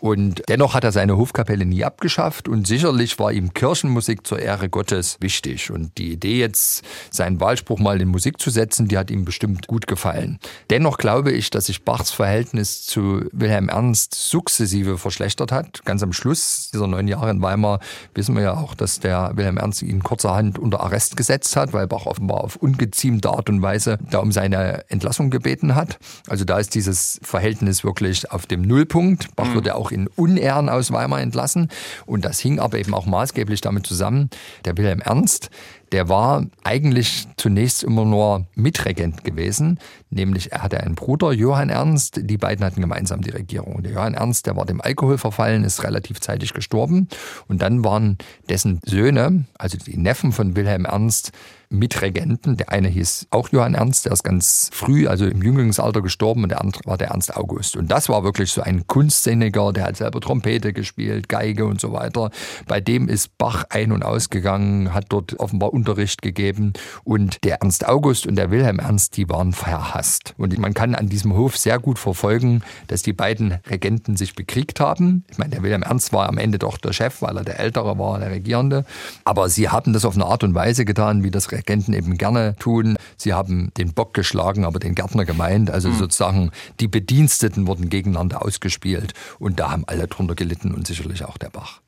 Und 0.00 0.42
dennoch 0.48 0.74
hat 0.74 0.84
er 0.84 0.92
seine 0.92 1.16
Hofkapelle 1.16 1.64
nie 1.64 1.84
abgeschafft 1.84 2.48
und 2.48 2.66
sicherlich 2.66 3.18
war 3.18 3.32
ihm 3.32 3.52
Kirchenmusik 3.52 4.26
zur 4.26 4.38
Ehre 4.38 4.68
Gottes 4.68 5.16
wichtig. 5.20 5.70
Und 5.70 5.98
die 5.98 6.12
Idee 6.12 6.38
jetzt, 6.38 6.84
seinen 7.10 7.40
Wahlspruch 7.40 7.78
mal 7.78 8.00
in 8.00 8.08
Musik 8.08 8.40
zu 8.40 8.50
setzen, 8.50 8.86
die 8.86 8.96
hat 8.96 9.10
ihm 9.10 9.24
bestimmt 9.24 9.66
gut 9.66 9.86
gefallen. 9.86 10.38
Dennoch 10.70 10.98
glaube 10.98 11.32
ich, 11.32 11.50
dass 11.50 11.66
sich 11.66 11.84
Bachs 11.84 12.12
Verhältnis 12.12 12.86
zu 12.86 13.26
Wilhelm 13.32 13.68
Ernst 13.68 14.14
sukzessive 14.14 14.98
verschlechtert 14.98 15.50
hat. 15.50 15.84
Ganz 15.84 16.02
am 16.02 16.12
Schluss 16.12 16.70
dieser 16.72 16.86
neun 16.86 17.08
Jahre 17.08 17.30
in 17.30 17.42
Weimar 17.42 17.80
wissen 18.14 18.36
wir 18.36 18.42
ja 18.42 18.54
auch, 18.54 18.74
dass 18.74 19.00
der 19.00 19.32
Wilhelm 19.34 19.56
Ernst 19.56 19.82
ihn 19.82 20.02
kurzerhand 20.02 20.58
unter 20.58 20.80
Arrest 20.80 21.16
gesetzt 21.16 21.56
hat, 21.56 21.72
weil 21.72 21.88
Bach 21.88 22.06
offenbar 22.06 22.44
auf 22.44 22.56
ungeziemte 22.56 23.30
Art 23.30 23.48
und 23.48 23.62
Weise 23.62 23.98
da 24.10 24.18
um 24.18 24.30
seine 24.30 24.88
Entlassung 24.90 25.30
gebeten 25.30 25.74
hat. 25.74 25.98
Also 26.28 26.44
da 26.44 26.58
ist 26.58 26.74
dieses 26.74 27.18
Verhältnis 27.22 27.82
wirklich 27.82 28.30
auf 28.30 28.46
dem 28.46 28.62
Nullpunkt. 28.62 29.34
Bach 29.34 29.46
mhm. 29.46 29.54
wurde 29.54 29.74
auch 29.74 29.87
auch 29.88 29.92
in 29.92 30.08
Unehren 30.08 30.68
aus 30.68 30.92
Weimar 30.92 31.20
entlassen. 31.20 31.68
Und 32.06 32.24
das 32.24 32.38
hing 32.40 32.58
aber 32.58 32.78
eben 32.78 32.94
auch 32.94 33.06
maßgeblich 33.06 33.60
damit 33.60 33.86
zusammen, 33.86 34.30
der 34.64 34.76
Wilhelm 34.76 35.00
Ernst, 35.00 35.50
der 35.92 36.08
war 36.08 36.46
eigentlich 36.64 37.26
zunächst 37.36 37.82
immer 37.82 38.04
nur 38.04 38.46
Mitregent 38.54 39.24
gewesen, 39.24 39.78
nämlich 40.10 40.52
er 40.52 40.62
hatte 40.62 40.80
einen 40.80 40.94
Bruder, 40.94 41.32
Johann 41.32 41.70
Ernst, 41.70 42.20
die 42.22 42.36
beiden 42.36 42.64
hatten 42.64 42.80
gemeinsam 42.80 43.22
die 43.22 43.30
Regierung. 43.30 43.82
Der 43.82 43.92
Johann 43.92 44.14
Ernst, 44.14 44.46
der 44.46 44.56
war 44.56 44.66
dem 44.66 44.80
Alkohol 44.80 45.18
verfallen, 45.18 45.64
ist 45.64 45.84
relativ 45.84 46.20
zeitig 46.20 46.54
gestorben 46.54 47.08
und 47.46 47.62
dann 47.62 47.84
waren 47.84 48.18
dessen 48.48 48.80
Söhne, 48.84 49.44
also 49.58 49.78
die 49.78 49.96
Neffen 49.96 50.32
von 50.32 50.56
Wilhelm 50.56 50.84
Ernst, 50.84 51.32
Mitregenten. 51.70 52.56
Der 52.56 52.70
eine 52.70 52.88
hieß 52.88 53.28
auch 53.30 53.50
Johann 53.50 53.74
Ernst, 53.74 54.06
der 54.06 54.12
ist 54.12 54.24
ganz 54.24 54.70
früh, 54.72 55.06
also 55.06 55.26
im 55.26 55.42
Jünglingsalter 55.42 56.02
gestorben 56.02 56.42
und 56.42 56.48
der 56.50 56.60
andere 56.60 56.80
war 56.84 56.96
der 56.96 57.08
Ernst 57.08 57.36
August. 57.36 57.76
Und 57.76 57.90
das 57.90 58.08
war 58.08 58.24
wirklich 58.24 58.52
so 58.52 58.62
ein 58.62 58.86
Kunstsinniger, 58.86 59.72
der 59.72 59.84
hat 59.84 59.96
selber 59.96 60.20
Trompete 60.20 60.72
gespielt, 60.72 61.28
Geige 61.28 61.66
und 61.66 61.80
so 61.80 61.92
weiter. 61.92 62.30
Bei 62.66 62.80
dem 62.80 63.08
ist 63.08 63.36
Bach 63.38 63.64
ein- 63.70 63.92
und 63.92 64.02
ausgegangen, 64.02 64.94
hat 64.94 65.06
dort 65.10 65.38
offenbar 65.38 65.72
Unterricht 65.78 66.22
gegeben 66.22 66.72
und 67.04 67.44
der 67.44 67.62
Ernst 67.62 67.86
August 67.86 68.26
und 68.26 68.34
der 68.34 68.50
Wilhelm 68.50 68.80
Ernst, 68.80 69.16
die 69.16 69.28
waren 69.28 69.52
verhasst. 69.52 70.34
Und 70.36 70.58
man 70.58 70.74
kann 70.74 70.96
an 70.96 71.08
diesem 71.08 71.34
Hof 71.34 71.56
sehr 71.56 71.78
gut 71.78 71.98
verfolgen, 71.98 72.62
dass 72.88 73.02
die 73.02 73.12
beiden 73.12 73.52
Regenten 73.70 74.16
sich 74.16 74.34
bekriegt 74.34 74.80
haben. 74.80 75.24
Ich 75.30 75.38
meine, 75.38 75.50
der 75.50 75.62
Wilhelm 75.62 75.82
Ernst 75.82 76.12
war 76.12 76.28
am 76.28 76.36
Ende 76.36 76.58
doch 76.58 76.78
der 76.78 76.92
Chef, 76.92 77.22
weil 77.22 77.36
er 77.36 77.44
der 77.44 77.60
Ältere 77.60 77.96
war, 77.98 78.18
der 78.18 78.30
Regierende. 78.30 78.84
Aber 79.24 79.48
sie 79.48 79.68
haben 79.68 79.92
das 79.92 80.04
auf 80.04 80.14
eine 80.14 80.26
Art 80.26 80.42
und 80.42 80.54
Weise 80.54 80.84
getan, 80.84 81.22
wie 81.22 81.30
das 81.30 81.52
Regenten 81.52 81.94
eben 81.94 82.18
gerne 82.18 82.56
tun. 82.58 82.96
Sie 83.16 83.32
haben 83.32 83.70
den 83.76 83.92
Bock 83.92 84.14
geschlagen, 84.14 84.64
aber 84.64 84.80
den 84.80 84.96
Gärtner 84.96 85.24
gemeint. 85.24 85.70
Also 85.70 85.90
mhm. 85.90 85.94
sozusagen 85.94 86.50
die 86.80 86.88
Bediensteten 86.88 87.68
wurden 87.68 87.88
gegeneinander 87.88 88.44
ausgespielt 88.44 89.14
und 89.38 89.60
da 89.60 89.70
haben 89.70 89.84
alle 89.86 90.08
drunter 90.08 90.34
gelitten 90.34 90.74
und 90.74 90.86
sicherlich 90.86 91.24
auch 91.24 91.38
der 91.38 91.50
Bach. 91.50 91.80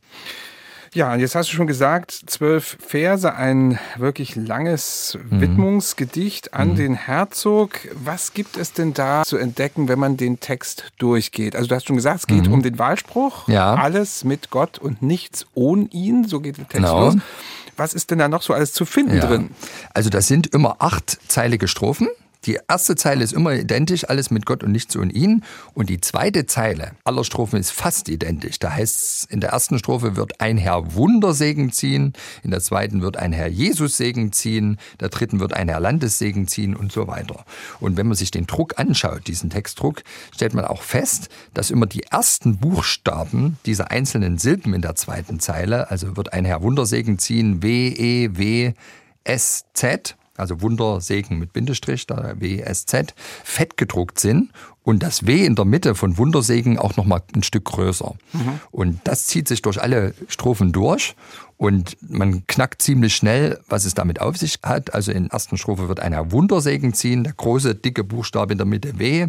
Ja, 0.93 1.13
und 1.13 1.21
jetzt 1.21 1.37
hast 1.37 1.51
du 1.51 1.55
schon 1.55 1.69
gesagt, 1.69 2.11
zwölf 2.27 2.77
Verse, 2.81 3.33
ein 3.33 3.79
wirklich 3.97 4.35
langes 4.35 5.17
mhm. 5.31 5.41
Widmungsgedicht 5.41 6.53
an 6.53 6.71
mhm. 6.71 6.77
den 6.77 6.95
Herzog. 6.95 7.79
Was 7.95 8.35
gibt 8.35 8.57
es 8.57 8.73
denn 8.73 8.93
da 8.93 9.23
zu 9.23 9.37
entdecken, 9.37 9.89
wenn 9.89 10.01
man 10.01 10.17
den 10.17 10.41
Text 10.41 10.91
durchgeht? 10.99 11.55
Also 11.55 11.69
du 11.69 11.77
hast 11.77 11.87
schon 11.87 11.97
gesagt, 11.97 12.21
es 12.21 12.27
geht 12.27 12.49
mhm. 12.49 12.55
um 12.55 12.63
den 12.63 12.79
Wahlspruch. 12.79 13.47
Ja. 13.49 13.75
Alles 13.75 14.25
mit 14.25 14.51
Gott 14.51 14.79
und 14.79 15.01
nichts 15.01 15.47
ohne 15.55 15.87
ihn. 15.93 16.27
So 16.27 16.41
geht 16.41 16.59
der 16.59 16.69
Text 16.69 16.87
genau. 16.87 17.05
los. 17.05 17.17
Was 17.77 17.95
ist 17.95 18.11
denn 18.11 18.19
da 18.19 18.29
noch 18.29 18.43
so 18.43 18.53
alles 18.53 18.73
zu 18.73 18.85
finden 18.85 19.17
ja. 19.17 19.27
drin? 19.27 19.51
Also 19.95 20.11
das 20.11 20.27
sind 20.27 20.49
immer 20.49 20.77
achtzeilige 20.81 21.69
Strophen. 21.69 22.09
Die 22.47 22.59
erste 22.69 22.97
Zeile 22.97 23.23
ist 23.23 23.35
immer 23.35 23.53
identisch, 23.53 24.09
alles 24.09 24.31
mit 24.31 24.47
Gott 24.47 24.65
und 24.65 24.73
nichts 24.73 24.97
ohne 24.97 25.13
ihn. 25.13 25.45
Und 25.75 25.91
die 25.91 26.01
zweite 26.01 26.47
Zeile 26.47 26.93
aller 27.05 27.25
Strophen 27.25 27.61
ist 27.61 27.71
fast 27.71 28.09
identisch. 28.09 28.59
Da 28.59 28.73
heißt 28.73 28.95
es, 28.95 29.27
in 29.29 29.41
der 29.41 29.51
ersten 29.51 29.79
Strophe 29.79 30.17
wird 30.17 30.41
ein 30.41 30.57
Herr 30.57 30.95
Wundersegen 30.95 31.71
ziehen, 31.71 32.15
in 32.43 32.51
der 32.51 32.61
zweiten 32.61 33.03
wird 33.03 33.19
ein 33.19 33.33
Herr 33.33 33.49
Jesus 33.49 33.99
Segen 33.99 34.33
ziehen, 34.33 34.79
der 35.01 35.11
dritten 35.11 35.39
wird 35.39 35.53
ein 35.53 35.69
Herr 35.69 35.81
Landessegen 35.81 36.49
ziehen 36.49 36.75
und 36.75 36.93
so 36.93 37.07
weiter. 37.07 37.45
Und 37.79 37.99
wenn 37.99 38.07
man 38.07 38.17
sich 38.17 38.31
den 38.31 38.47
Druck 38.47 38.79
anschaut, 38.79 39.27
diesen 39.27 39.51
Textdruck, 39.51 40.03
stellt 40.35 40.55
man 40.55 40.65
auch 40.65 40.83
fest, 40.83 41.29
dass 41.53 41.71
immer 41.71 41.87
die 41.87 42.05
ersten 42.05 42.57
Buchstaben 42.57 43.59
dieser 43.67 43.91
einzelnen 43.91 44.39
Silben 44.39 44.73
in 44.73 44.81
der 44.83 44.95
zweiten 44.95 45.41
Zeile, 45.41 45.91
also 45.91 46.17
wird 46.17 46.33
ein 46.33 46.47
Herr 46.47 46.63
Wundersegen 46.63 47.19
ziehen, 47.19 47.63
W, 47.63 47.89
E, 47.89 48.31
W, 48.39 48.73
S, 49.25 49.67
Z, 49.75 50.17
also 50.41 50.63
Wundersegen 50.63 51.39
mit 51.39 51.53
Bindestrich, 51.53 52.07
da 52.07 52.35
WSZ, 52.39 53.15
fett 53.45 53.77
gedruckt 53.77 54.19
sind 54.19 54.51
und 54.83 55.03
das 55.03 55.27
W 55.27 55.45
in 55.45 55.55
der 55.55 55.65
Mitte 55.65 55.95
von 55.95 56.19
Wundersegen 56.19 56.79
auch 56.79 56.97
nochmal 56.97 57.23
ein 57.35 57.43
Stück 57.43 57.67
größer. 57.67 58.15
Mhm. 58.33 58.61
Und 58.71 59.01
das 59.05 59.27
zieht 59.27 59.47
sich 59.47 59.63
durch 59.63 59.81
alle 59.81 60.15
Strophen 60.29 60.73
durch 60.73 61.15
und 61.57 61.97
man 62.01 62.47
knackt 62.47 62.81
ziemlich 62.81 63.15
schnell, 63.15 63.61
was 63.69 63.85
es 63.85 63.95
damit 63.95 64.21
auf 64.21 64.37
sich 64.39 64.59
hat. 64.63 64.95
Also 64.95 65.13
in 65.13 65.25
der 65.25 65.33
ersten 65.33 65.59
Strophe 65.59 65.89
wird 65.89 66.01
einer 66.01 66.33
Wundersegen 66.33 66.95
ziehen, 66.95 67.23
der 67.23 67.35
große, 67.35 67.75
dicke 67.75 68.03
Buchstabe 68.03 68.53
in 68.53 68.59
der 68.59 68.67
Mitte 68.67 68.99
W. 68.99 69.29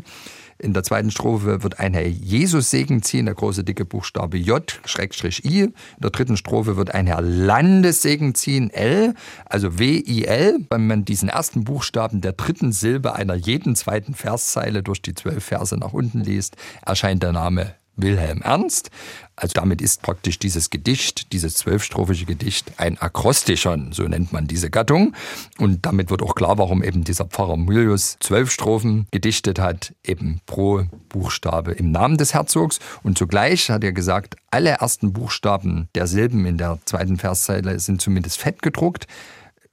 In 0.61 0.73
der 0.73 0.83
zweiten 0.83 1.09
Strophe 1.09 1.63
wird 1.63 1.79
ein 1.79 1.95
Herr 1.95 2.05
Jesus-Segen 2.05 3.01
ziehen, 3.01 3.25
der 3.25 3.33
große 3.33 3.63
dicke 3.63 3.83
Buchstabe 3.83 4.37
J, 4.37 4.79
Schrägstrich 4.85 5.43
I. 5.43 5.61
In 5.61 5.73
der 5.97 6.11
dritten 6.11 6.37
Strophe 6.37 6.77
wird 6.77 6.93
ein 6.93 7.07
Herr 7.07 7.21
Landessegen 7.21 8.35
ziehen, 8.35 8.69
L, 8.69 9.15
also 9.45 9.79
W-I-L. 9.79 10.59
Wenn 10.69 10.85
man 10.85 11.03
diesen 11.03 11.29
ersten 11.29 11.63
Buchstaben 11.63 12.21
der 12.21 12.33
dritten 12.33 12.71
Silbe 12.73 13.15
einer 13.15 13.33
jeden 13.33 13.75
zweiten 13.75 14.13
Verszeile 14.13 14.83
durch 14.83 15.01
die 15.01 15.15
zwölf 15.15 15.43
Verse 15.43 15.75
nach 15.75 15.93
unten 15.93 16.19
liest, 16.19 16.57
erscheint 16.85 17.23
der 17.23 17.31
Name 17.31 17.73
Wilhelm 17.95 18.41
Ernst. 18.41 18.89
Also 19.35 19.53
damit 19.55 19.81
ist 19.81 20.01
praktisch 20.03 20.37
dieses 20.37 20.69
Gedicht, 20.69 21.33
dieses 21.33 21.55
zwölfstrophige 21.55 22.25
Gedicht 22.25 22.73
ein 22.77 22.97
Akrostichon, 22.99 23.91
so 23.91 24.03
nennt 24.03 24.31
man 24.31 24.47
diese 24.47 24.69
Gattung. 24.69 25.15
Und 25.57 25.85
damit 25.85 26.11
wird 26.11 26.21
auch 26.21 26.35
klar, 26.35 26.57
warum 26.57 26.83
eben 26.83 27.03
dieser 27.03 27.25
Pfarrer 27.25 27.57
Mulius 27.57 28.17
zwölf 28.19 28.51
Strophen 28.51 29.07
gedichtet 29.11 29.59
hat, 29.59 29.93
eben 30.05 30.41
pro 30.45 30.83
Buchstabe 31.09 31.71
im 31.71 31.91
Namen 31.91 32.17
des 32.17 32.33
Herzogs. 32.33 32.79
Und 33.01 33.17
zugleich 33.17 33.69
hat 33.69 33.83
er 33.83 33.93
gesagt, 33.93 34.35
alle 34.51 34.69
ersten 34.69 35.11
Buchstaben 35.13 35.89
der 35.95 36.07
Silben 36.07 36.45
in 36.45 36.57
der 36.57 36.77
zweiten 36.85 37.17
Verszeile 37.17 37.79
sind 37.79 38.01
zumindest 38.01 38.37
fett 38.37 38.61
gedruckt. 38.61 39.07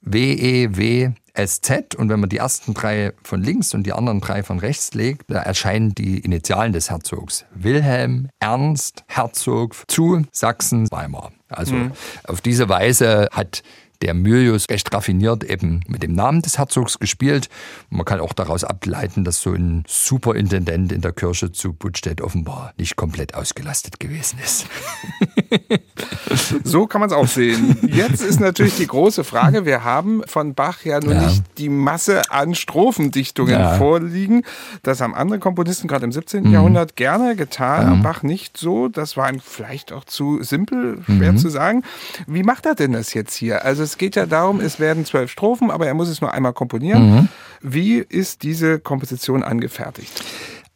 W, 0.01 0.33
E, 0.33 0.75
W, 0.75 1.11
SZ 1.45 1.95
und 1.95 2.09
wenn 2.09 2.19
man 2.19 2.29
die 2.29 2.37
ersten 2.37 2.73
drei 2.73 3.13
von 3.23 3.41
links 3.41 3.73
und 3.73 3.83
die 3.83 3.93
anderen 3.93 4.19
drei 4.19 4.43
von 4.43 4.59
rechts 4.59 4.93
legt, 4.93 5.29
da 5.29 5.39
erscheinen 5.39 5.93
die 5.95 6.19
Initialen 6.19 6.73
des 6.73 6.89
Herzogs. 6.89 7.45
Wilhelm, 7.53 8.29
Ernst, 8.39 9.03
Herzog 9.07 9.75
zu 9.87 10.23
Sachsen, 10.31 10.89
Weimar. 10.91 11.31
Also 11.47 11.75
mhm. 11.75 11.91
auf 12.25 12.41
diese 12.41 12.69
Weise 12.69 13.27
hat 13.31 13.63
der 14.01 14.13
Mylius 14.13 14.69
recht 14.69 14.93
raffiniert 14.93 15.43
eben 15.43 15.81
mit 15.87 16.03
dem 16.03 16.13
Namen 16.13 16.41
des 16.41 16.57
Herzogs 16.57 16.99
gespielt. 16.99 17.49
Man 17.89 18.05
kann 18.05 18.19
auch 18.19 18.33
daraus 18.33 18.63
ableiten, 18.63 19.23
dass 19.23 19.41
so 19.41 19.53
ein 19.53 19.83
Superintendent 19.87 20.91
in 20.91 21.01
der 21.01 21.11
Kirche 21.11 21.51
zu 21.51 21.73
Budstedt 21.73 22.21
offenbar 22.21 22.73
nicht 22.77 22.95
komplett 22.95 23.35
ausgelastet 23.35 23.99
gewesen 23.99 24.39
ist. 24.39 24.67
so 26.63 26.87
kann 26.87 27.01
man 27.01 27.09
es 27.09 27.15
auch 27.15 27.27
sehen. 27.27 27.77
Jetzt 27.87 28.21
ist 28.21 28.39
natürlich 28.39 28.77
die 28.77 28.87
große 28.87 29.23
Frage, 29.23 29.65
wir 29.65 29.83
haben 29.83 30.21
von 30.25 30.53
Bach 30.53 30.83
ja 30.83 30.99
nur 30.99 31.13
ja. 31.13 31.27
nicht 31.27 31.43
die 31.57 31.69
Masse 31.69 32.31
an 32.31 32.55
Strophendichtungen 32.55 33.59
ja. 33.59 33.77
vorliegen. 33.77 34.43
Das 34.83 35.01
haben 35.01 35.15
andere 35.15 35.39
Komponisten 35.39 35.87
gerade 35.87 36.05
im 36.05 36.11
17. 36.11 36.43
Mhm. 36.43 36.53
Jahrhundert 36.53 36.95
gerne 36.95 37.35
getan, 37.35 37.95
ja. 37.95 38.01
Bach 38.01 38.23
nicht 38.23 38.57
so. 38.57 38.87
Das 38.87 39.17
war 39.17 39.31
vielleicht 39.43 39.91
auch 39.91 40.03
zu 40.03 40.41
simpel, 40.43 41.01
schwer 41.05 41.33
mhm. 41.33 41.37
zu 41.37 41.49
sagen. 41.49 41.83
Wie 42.27 42.43
macht 42.43 42.65
er 42.65 42.75
denn 42.75 42.93
das 42.93 43.13
jetzt 43.13 43.35
hier? 43.35 43.65
Also 43.65 43.83
es 43.89 43.97
geht 43.97 44.15
ja 44.15 44.25
darum, 44.25 44.59
es 44.59 44.79
werden 44.79 45.05
zwölf 45.05 45.31
Strophen, 45.31 45.71
aber 45.71 45.87
er 45.87 45.93
muss 45.93 46.09
es 46.09 46.21
nur 46.21 46.31
einmal 46.31 46.53
komponieren. 46.53 47.15
Mhm. 47.15 47.27
Wie 47.61 47.97
ist 47.97 48.43
diese 48.43 48.79
Komposition 48.79 49.43
angefertigt? 49.43 50.23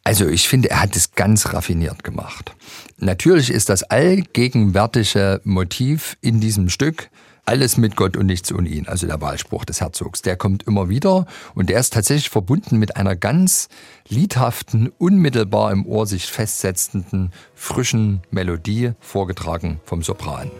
Also 0.02 0.26
ich 0.26 0.48
finde, 0.48 0.70
er 0.70 0.82
hat 0.82 0.96
es 0.96 1.12
ganz 1.12 1.52
raffiniert 1.52 2.04
gemacht. 2.04 2.54
Natürlich 2.98 3.50
ist 3.50 3.68
das 3.68 3.84
allgegenwärtige 3.84 5.40
Motiv 5.44 6.16
in 6.20 6.40
diesem 6.40 6.68
Stück 6.68 7.08
alles 7.46 7.76
mit 7.76 7.94
Gott 7.94 8.16
und 8.16 8.26
nichts 8.26 8.52
ohne 8.52 8.68
ihn, 8.68 8.88
also 8.88 9.06
der 9.06 9.20
Wahlspruch 9.20 9.64
des 9.64 9.80
Herzogs. 9.80 10.22
Der 10.22 10.36
kommt 10.36 10.62
immer 10.62 10.88
wieder 10.88 11.26
und 11.54 11.68
der 11.68 11.78
ist 11.78 11.92
tatsächlich 11.92 12.30
verbunden 12.30 12.78
mit 12.78 12.96
einer 12.96 13.16
ganz 13.16 13.68
liedhaften, 14.08 14.90
unmittelbar 14.98 15.70
im 15.72 15.86
Ohr 15.86 16.06
sich 16.06 16.26
festsetzenden, 16.26 17.32
frischen 17.54 18.22
Melodie, 18.30 18.92
vorgetragen 19.00 19.80
vom 19.84 20.02
Sopran. 20.02 20.50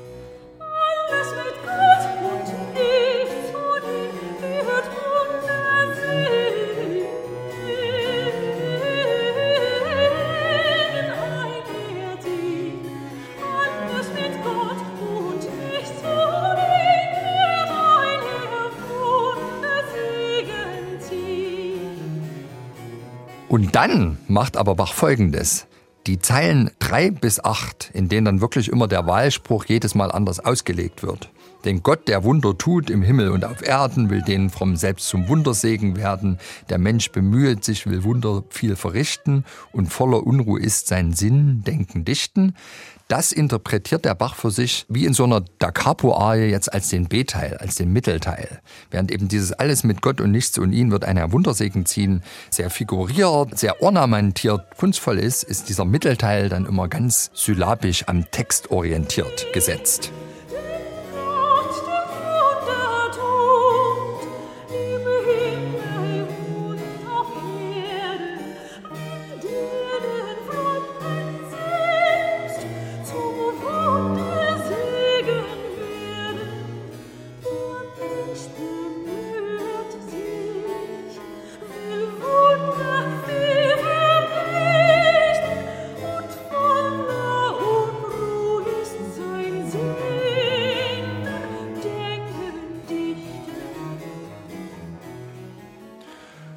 Und 23.55 23.77
dann 23.77 24.19
macht 24.27 24.57
aber 24.57 24.75
Bach 24.75 24.93
Folgendes. 24.93 25.69
Die 26.09 26.19
Zeilen 26.19 26.73
drei 26.81 27.13
bis 27.13 27.39
acht, 27.39 27.89
in 27.95 28.09
denen 28.09 28.25
dann 28.25 28.41
wirklich 28.41 28.69
immer 28.69 28.89
der 28.89 29.07
Wahlspruch 29.07 29.67
jedes 29.67 29.95
Mal 29.95 30.11
anders 30.11 30.41
ausgelegt 30.41 31.05
wird. 31.05 31.31
Denn 31.64 31.83
Gott, 31.83 32.09
der 32.09 32.25
Wunder 32.25 32.56
tut 32.56 32.90
im 32.90 33.02
Himmel 33.02 33.30
und 33.30 33.44
auf 33.44 33.66
Erden, 33.66 34.11
will 34.11 34.23
den 34.23 34.50
vom 34.50 34.76
Selbst 34.76 35.09
zum 35.09 35.28
Wundersegen 35.28 35.97
werden. 35.97 36.38
Der 36.68 36.78
Mensch 36.78 37.11
bemüht 37.11 37.64
sich, 37.64 37.87
will 37.87 38.04
Wunder 38.04 38.44
viel 38.50 38.76
verrichten 38.76 39.44
und 39.73 39.92
voller 39.92 40.26
Unruhe 40.26 40.61
ist 40.61 40.88
sein 40.88 41.12
Sinn, 41.12 41.62
Denken, 41.64 42.04
Dichten. 42.04 42.54
Das 43.09 43.33
interpretiert 43.33 44.06
der 44.06 44.14
Bach 44.14 44.35
für 44.35 44.50
sich 44.50 44.87
wie 44.88 45.04
in 45.04 45.12
so 45.12 45.25
einer 45.25 45.42
Da 45.59 45.71
Capo-Arie 45.71 46.50
jetzt 46.50 46.73
als 46.73 46.88
den 46.88 47.06
B-Teil, 47.06 47.59
als 47.59 47.75
den 47.75 47.92
Mittelteil. 47.92 48.61
Während 48.90 49.11
eben 49.11 49.28
dieses 49.28 49.52
alles 49.52 49.85
mit 49.85 50.00
Gott 50.00 50.21
und 50.21 50.30
nichts 50.30 50.59
und 50.59 50.73
ihn 50.73 50.90
wird 50.90 51.04
ein 51.04 51.33
Wundersegen 51.33 51.85
ziehen, 51.85 52.23
sehr 52.50 52.71
figuriert, 52.71 53.59
sehr 53.59 53.83
ornamentiert, 53.83 54.76
kunstvoll 54.78 55.18
ist, 55.18 55.42
ist 55.42 55.68
dieser 55.68 55.85
Mittelteil 55.85 56.49
dann 56.49 56.64
immer 56.66 56.88
ganz 56.88 57.30
syllabisch 57.35 58.04
am 58.09 58.30
Text 58.30 58.71
orientiert 58.71 59.52
gesetzt. 59.52 60.11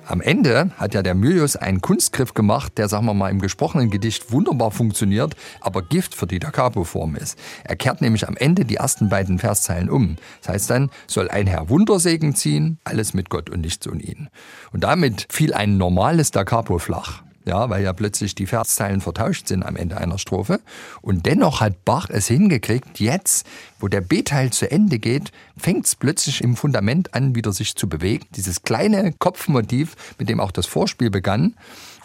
Am 0.10 0.22
Ende 0.22 0.72
hat 0.78 0.94
ja 0.94 1.04
der 1.04 1.16
Mylius 1.16 1.58
einen 1.58 1.82
Kunstgriff 1.82 2.34
gemacht, 2.34 2.78
der, 2.78 2.88
sagen 2.88 3.06
wir 3.08 3.14
mal, 3.14 3.30
im 3.30 3.42
gesprochenen 3.42 3.90
Gedicht 3.90 4.32
wunderbar 4.32 4.72
funktioniert, 4.72 5.36
aber 5.60 5.82
Gift 5.82 6.16
für 6.16 6.26
die 6.26 6.40
Da 6.40 6.50
Capo-Form 6.50 7.18
ist. 7.18 7.38
Er 7.66 7.76
kehrt 7.76 8.00
nämlich 8.00 8.26
am 8.26 8.38
Ende 8.38 8.64
die 8.64 8.78
ersten 8.78 9.10
beiden 9.10 9.38
Verszeilen 9.38 9.90
um. 9.90 10.16
Das 10.42 10.54
heißt 10.54 10.70
dann, 10.70 10.92
soll 11.08 11.28
ein 11.30 11.46
Herr 11.46 11.68
Wundersegen 11.68 12.36
ziehen, 12.36 12.80
alles 12.86 13.14
mit 13.14 13.30
Gott 13.30 13.50
und 13.50 13.60
nichts 13.60 13.86
um 13.86 14.00
ihn. 14.00 14.30
Und 14.72 14.86
damit 14.86 15.28
fiel 15.30 15.54
ein 15.54 15.78
normales 15.78 16.32
Da 16.32 16.46
Capo 16.46 16.80
flach 16.80 17.27
ja, 17.48 17.70
weil 17.70 17.84
ja 17.84 17.94
plötzlich 17.94 18.36
die 18.36 18.46
Verszeilen 18.46 19.02
vertauscht 19.02 19.48
sind 19.48 19.64
am 19.64 19.76
Ende 19.76 19.98
einer 19.98 20.18
Strophe. 20.18 20.60
Und 21.02 21.26
dennoch 21.26 21.62
hat 21.62 21.86
Bach 21.86 22.10
es 22.10 22.28
hingekriegt, 22.28 23.00
jetzt, 23.00 23.48
wo 23.80 23.88
der 23.88 24.02
B-Teil 24.02 24.52
zu 24.52 24.70
Ende 24.70 25.00
geht, 25.00 25.32
fängt 25.58 25.86
es 25.86 25.96
plötzlich 25.96 26.44
im 26.44 26.56
Fundament 26.56 27.14
an, 27.14 27.34
wieder 27.34 27.52
sich 27.52 27.76
zu 27.76 27.90
bewegen. 27.90 28.26
Dieses 28.36 28.62
kleine 28.62 29.14
Kopfmotiv, 29.14 29.96
mit 30.20 30.30
dem 30.30 30.40
auch 30.40 30.52
das 30.52 30.68
Vorspiel 30.68 31.10
begann. 31.10 31.56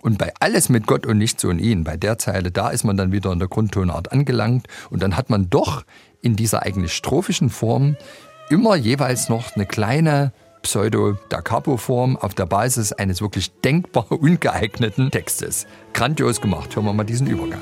Und 0.00 0.18
bei 0.18 0.32
alles 0.40 0.68
mit 0.68 0.86
Gott 0.86 1.06
und 1.06 1.18
nichts 1.18 1.44
ohne 1.44 1.60
ihn, 1.60 1.84
bei 1.84 1.96
der 1.96 2.18
Zeile, 2.18 2.50
da 2.50 2.70
ist 2.70 2.84
man 2.84 2.96
dann 2.96 3.12
wieder 3.12 3.32
in 3.32 3.38
der 3.38 3.48
Grundtonart 3.48 4.10
angelangt. 4.10 4.66
Und 4.90 5.02
dann 5.02 5.16
hat 5.16 5.30
man 5.30 5.50
doch 5.50 5.84
in 6.22 6.36
dieser 6.36 6.62
eigentlich 6.62 6.94
strophischen 6.94 7.50
Form 7.50 7.96
immer 8.48 8.76
jeweils 8.76 9.28
noch 9.28 9.54
eine 9.54 9.66
kleine 9.66 10.32
Pseudo-Da 10.62 11.42
Capo-Form 11.42 12.16
auf 12.16 12.34
der 12.34 12.46
Basis 12.46 12.92
eines 12.92 13.20
wirklich 13.20 13.52
denkbar 13.60 14.06
ungeeigneten 14.10 15.10
Textes. 15.10 15.66
Grandios 15.92 16.40
gemacht. 16.40 16.74
Hören 16.74 16.86
wir 16.86 16.92
mal 16.92 17.04
diesen 17.04 17.26
Übergang. 17.26 17.60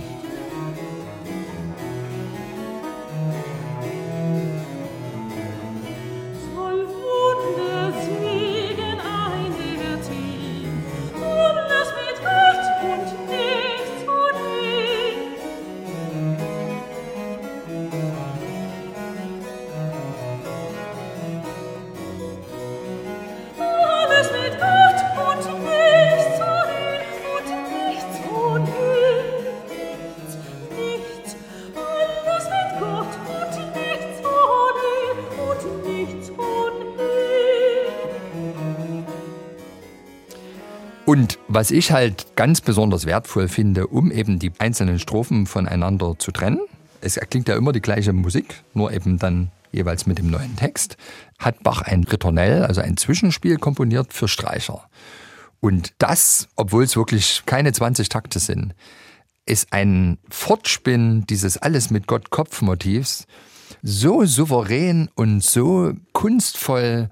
Und 41.10 41.40
was 41.48 41.72
ich 41.72 41.90
halt 41.90 42.36
ganz 42.36 42.60
besonders 42.60 43.04
wertvoll 43.04 43.48
finde, 43.48 43.88
um 43.88 44.12
eben 44.12 44.38
die 44.38 44.52
einzelnen 44.60 45.00
Strophen 45.00 45.46
voneinander 45.46 46.16
zu 46.16 46.30
trennen, 46.30 46.60
es 47.00 47.16
klingt 47.16 47.48
ja 47.48 47.56
immer 47.56 47.72
die 47.72 47.80
gleiche 47.80 48.12
Musik, 48.12 48.62
nur 48.74 48.92
eben 48.92 49.18
dann 49.18 49.50
jeweils 49.72 50.06
mit 50.06 50.18
dem 50.18 50.30
neuen 50.30 50.54
Text, 50.54 50.96
hat 51.40 51.64
Bach 51.64 51.82
ein 51.82 52.04
Ritornell, 52.04 52.64
also 52.64 52.80
ein 52.80 52.96
Zwischenspiel 52.96 53.56
komponiert 53.56 54.12
für 54.12 54.28
Streicher. 54.28 54.88
Und 55.58 55.94
das, 55.98 56.46
obwohl 56.54 56.84
es 56.84 56.96
wirklich 56.96 57.42
keine 57.44 57.72
20 57.72 58.08
Takte 58.08 58.38
sind, 58.38 58.76
ist 59.46 59.72
ein 59.72 60.16
Fortspinn 60.28 61.26
dieses 61.28 61.56
alles 61.58 61.90
mit 61.90 62.06
Gott 62.06 62.30
Kopf-Motivs 62.30 63.26
so 63.82 64.24
souverän 64.24 65.08
und 65.16 65.42
so 65.42 65.92
kunstvoll 66.12 67.10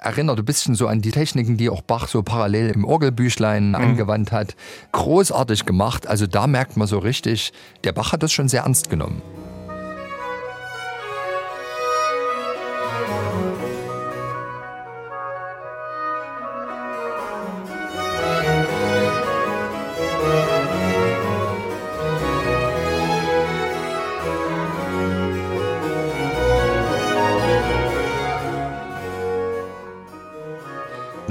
erinnert 0.00 0.38
ein 0.38 0.44
bisschen 0.44 0.74
so 0.74 0.86
an 0.86 1.00
die 1.00 1.10
Techniken, 1.10 1.56
die 1.56 1.68
auch 1.68 1.82
Bach 1.82 2.08
so 2.08 2.22
parallel 2.22 2.70
im 2.70 2.84
Orgelbüchlein 2.84 3.68
mhm. 3.68 3.74
angewandt 3.74 4.32
hat. 4.32 4.56
Großartig 4.92 5.66
gemacht. 5.66 6.06
Also 6.06 6.26
da 6.26 6.46
merkt 6.46 6.76
man 6.76 6.88
so 6.88 6.98
richtig, 6.98 7.52
der 7.84 7.92
Bach 7.92 8.12
hat 8.12 8.22
das 8.22 8.32
schon 8.32 8.48
sehr 8.48 8.62
ernst 8.62 8.90
genommen. 8.90 9.22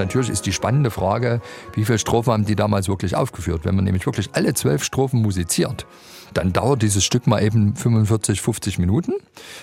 Natürlich 0.10 0.30
ist 0.30 0.48
die 0.48 0.54
spannende 0.54 0.90
Frage, 0.90 1.40
wie 1.76 1.86
viele 1.86 2.00
Strophen 2.00 2.34
haben 2.34 2.44
die 2.44 2.56
damals 2.56 2.88
wirklich 2.88 3.16
aufgeführt? 3.16 3.62
Wenn 3.64 3.76
man 3.76 3.84
nämlich 3.84 4.08
wirklich 4.08 4.32
alle 4.34 4.56
zwölf 4.56 4.84
Strophen 4.84 5.22
musiziert, 5.22 5.86
dann 6.34 6.52
dauert 6.52 6.82
dieses 6.82 7.04
Stück 7.04 7.28
mal 7.28 7.44
eben 7.44 7.76
45, 7.76 8.42
50 8.42 8.80
Minuten. 8.80 9.14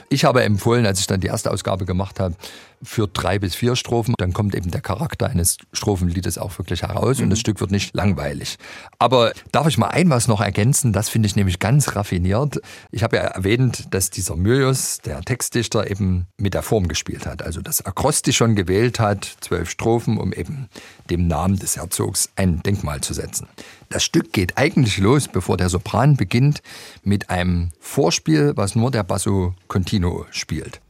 Ich 0.08 0.24
habe 0.24 0.44
empfohlen, 0.44 0.86
als 0.86 1.00
ich 1.00 1.08
dann 1.08 1.18
die 1.18 1.26
erste 1.26 1.50
Ausgabe 1.50 1.84
gemacht 1.84 2.20
habe, 2.20 2.36
für 2.86 3.08
drei 3.08 3.38
bis 3.38 3.54
vier 3.54 3.76
Strophen. 3.76 4.14
Dann 4.18 4.32
kommt 4.32 4.54
eben 4.54 4.70
der 4.70 4.80
Charakter 4.80 5.26
eines 5.28 5.58
Strophenliedes 5.72 6.38
auch 6.38 6.56
wirklich 6.58 6.82
heraus 6.82 7.18
mhm. 7.18 7.24
und 7.24 7.30
das 7.30 7.40
Stück 7.40 7.60
wird 7.60 7.70
nicht 7.70 7.94
langweilig. 7.94 8.56
Aber 8.98 9.32
darf 9.52 9.66
ich 9.66 9.76
mal 9.76 9.88
ein 9.88 10.08
was 10.08 10.28
noch 10.28 10.40
ergänzen? 10.40 10.92
Das 10.92 11.08
finde 11.08 11.26
ich 11.26 11.36
nämlich 11.36 11.58
ganz 11.58 11.94
raffiniert. 11.96 12.60
Ich 12.90 13.02
habe 13.02 13.16
ja 13.16 13.22
erwähnt, 13.22 13.88
dass 13.90 14.10
dieser 14.10 14.36
Myrius, 14.36 14.98
der 15.04 15.20
Textdichter, 15.22 15.90
eben 15.90 16.26
mit 16.38 16.54
der 16.54 16.62
Form 16.62 16.88
gespielt 16.88 17.26
hat. 17.26 17.42
Also 17.42 17.60
das 17.60 17.84
Akrostisch 17.84 18.36
schon 18.36 18.54
gewählt 18.54 19.00
hat, 19.00 19.36
zwölf 19.40 19.68
Strophen, 19.70 20.18
um 20.18 20.32
eben 20.32 20.68
dem 21.10 21.26
Namen 21.26 21.58
des 21.58 21.76
Herzogs 21.76 22.30
ein 22.36 22.62
Denkmal 22.62 23.00
zu 23.00 23.14
setzen. 23.14 23.48
Das 23.88 24.04
Stück 24.04 24.32
geht 24.32 24.58
eigentlich 24.58 24.98
los, 24.98 25.28
bevor 25.28 25.56
der 25.56 25.68
Sopran 25.68 26.16
beginnt, 26.16 26.62
mit 27.02 27.30
einem 27.30 27.70
Vorspiel, 27.78 28.52
was 28.56 28.74
nur 28.74 28.90
der 28.90 29.04
Basso 29.04 29.54
Continuo 29.68 30.26
spielt. 30.30 30.80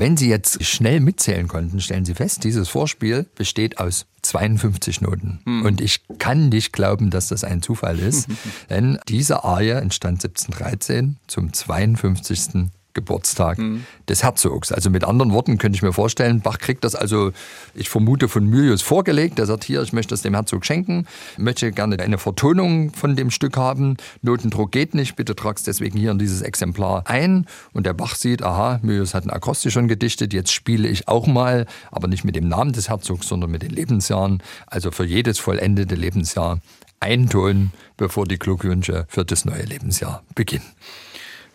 Wenn 0.00 0.16
Sie 0.16 0.30
jetzt 0.30 0.64
schnell 0.64 0.98
mitzählen 1.00 1.46
konnten, 1.46 1.78
stellen 1.78 2.06
Sie 2.06 2.14
fest, 2.14 2.42
dieses 2.44 2.70
Vorspiel 2.70 3.26
besteht 3.34 3.76
aus 3.76 4.06
52 4.22 5.02
Noten. 5.02 5.40
Hm. 5.44 5.66
Und 5.66 5.82
ich 5.82 6.00
kann 6.16 6.48
nicht 6.48 6.72
glauben, 6.72 7.10
dass 7.10 7.28
das 7.28 7.44
ein 7.44 7.60
Zufall 7.60 7.98
ist, 7.98 8.26
denn 8.70 8.98
diese 9.08 9.44
Arie 9.44 9.72
entstand 9.72 10.24
1713 10.24 11.18
zum 11.26 11.52
52. 11.52 12.70
Geburtstag 12.92 13.58
mhm. 13.58 13.84
des 14.08 14.22
Herzogs. 14.22 14.72
Also 14.72 14.90
mit 14.90 15.04
anderen 15.04 15.32
Worten 15.32 15.58
könnte 15.58 15.76
ich 15.76 15.82
mir 15.82 15.92
vorstellen, 15.92 16.40
Bach 16.40 16.58
kriegt 16.58 16.84
das 16.84 16.94
also, 16.94 17.32
ich 17.74 17.88
vermute, 17.88 18.28
von 18.28 18.44
Mylius 18.44 18.82
vorgelegt. 18.82 19.38
Er 19.38 19.46
sagt, 19.46 19.64
hier, 19.64 19.82
ich 19.82 19.92
möchte 19.92 20.10
das 20.10 20.22
dem 20.22 20.34
Herzog 20.34 20.66
schenken, 20.66 21.06
möchte 21.36 21.70
gerne 21.72 21.98
eine 22.00 22.18
Vertonung 22.18 22.92
von 22.92 23.16
dem 23.16 23.30
Stück 23.30 23.56
haben. 23.56 23.96
Notendruck 24.22 24.72
geht 24.72 24.94
nicht, 24.94 25.16
bitte 25.16 25.34
trag's 25.34 25.62
deswegen 25.62 25.98
hier 25.98 26.10
in 26.10 26.18
dieses 26.18 26.42
Exemplar 26.42 27.04
ein. 27.06 27.46
Und 27.72 27.86
der 27.86 27.94
Bach 27.94 28.14
sieht, 28.14 28.42
aha, 28.42 28.80
Mylius 28.82 29.14
hat 29.14 29.24
ein 29.24 29.30
Akrostisch 29.30 29.74
schon 29.74 29.88
gedichtet, 29.88 30.32
jetzt 30.32 30.52
spiele 30.52 30.88
ich 30.88 31.08
auch 31.08 31.26
mal, 31.26 31.66
aber 31.90 32.08
nicht 32.08 32.24
mit 32.24 32.36
dem 32.36 32.48
Namen 32.48 32.72
des 32.72 32.88
Herzogs, 32.88 33.28
sondern 33.28 33.50
mit 33.50 33.62
den 33.62 33.70
Lebensjahren. 33.70 34.42
Also 34.66 34.90
für 34.90 35.04
jedes 35.04 35.38
vollendete 35.38 35.94
Lebensjahr 35.94 36.60
ein 37.00 37.28
Ton, 37.28 37.70
bevor 37.96 38.26
die 38.26 38.38
Glückwünsche 38.38 39.06
für 39.08 39.24
das 39.24 39.44
neue 39.44 39.62
Lebensjahr 39.62 40.22
beginnen. 40.34 40.66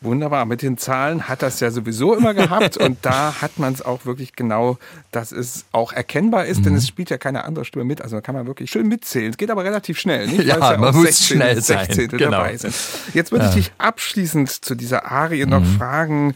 Wunderbar. 0.06 0.46
Mit 0.46 0.62
den 0.62 0.78
Zahlen 0.78 1.28
hat 1.28 1.42
das 1.42 1.60
ja 1.60 1.72
sowieso 1.72 2.16
immer 2.16 2.34
gehabt 2.34 2.78
und 2.78 3.00
da 3.02 3.42
hat 3.42 3.58
man 3.58 3.74
es 3.74 3.82
auch 3.82 4.06
wirklich 4.06 4.36
genau, 4.36 4.78
dass 5.12 5.32
es 5.32 5.66
auch 5.72 5.92
erkennbar 5.92 6.46
ist, 6.46 6.60
mhm. 6.60 6.64
denn 6.64 6.76
es 6.76 6.88
spielt 6.88 7.10
ja 7.10 7.18
keine 7.18 7.44
andere 7.44 7.66
Stimme 7.66 7.86
mit. 7.86 8.02
Also 8.02 8.16
da 8.16 8.22
kann 8.22 8.36
man 8.36 8.48
wirklich 8.48 8.72
schön 8.72 8.88
mitzählen. 8.88 9.32
Es 9.32 9.38
geht 9.38 9.50
aber 9.50 9.64
relativ 9.64 10.00
schnell. 10.00 10.28
Nicht? 10.28 10.44
Ja, 10.44 10.58
ja 10.60 10.78
man 10.78 10.94
muss 10.96 11.06
16, 11.06 11.38
schnell 11.38 11.62
16 11.62 11.96
sein. 11.96 12.08
Genau. 12.18 12.32
dabei 12.32 12.58
sind. 12.58 12.76
Jetzt 13.14 13.32
würde 13.32 13.46
ja. 13.46 13.50
ich 13.50 13.56
dich 13.56 13.72
abschließend 13.78 14.50
zu 14.50 14.76
dieser 14.76 15.12
Arie 15.12 15.46
noch 15.46 15.62
mhm. 15.62 15.78
fragen, 15.78 16.36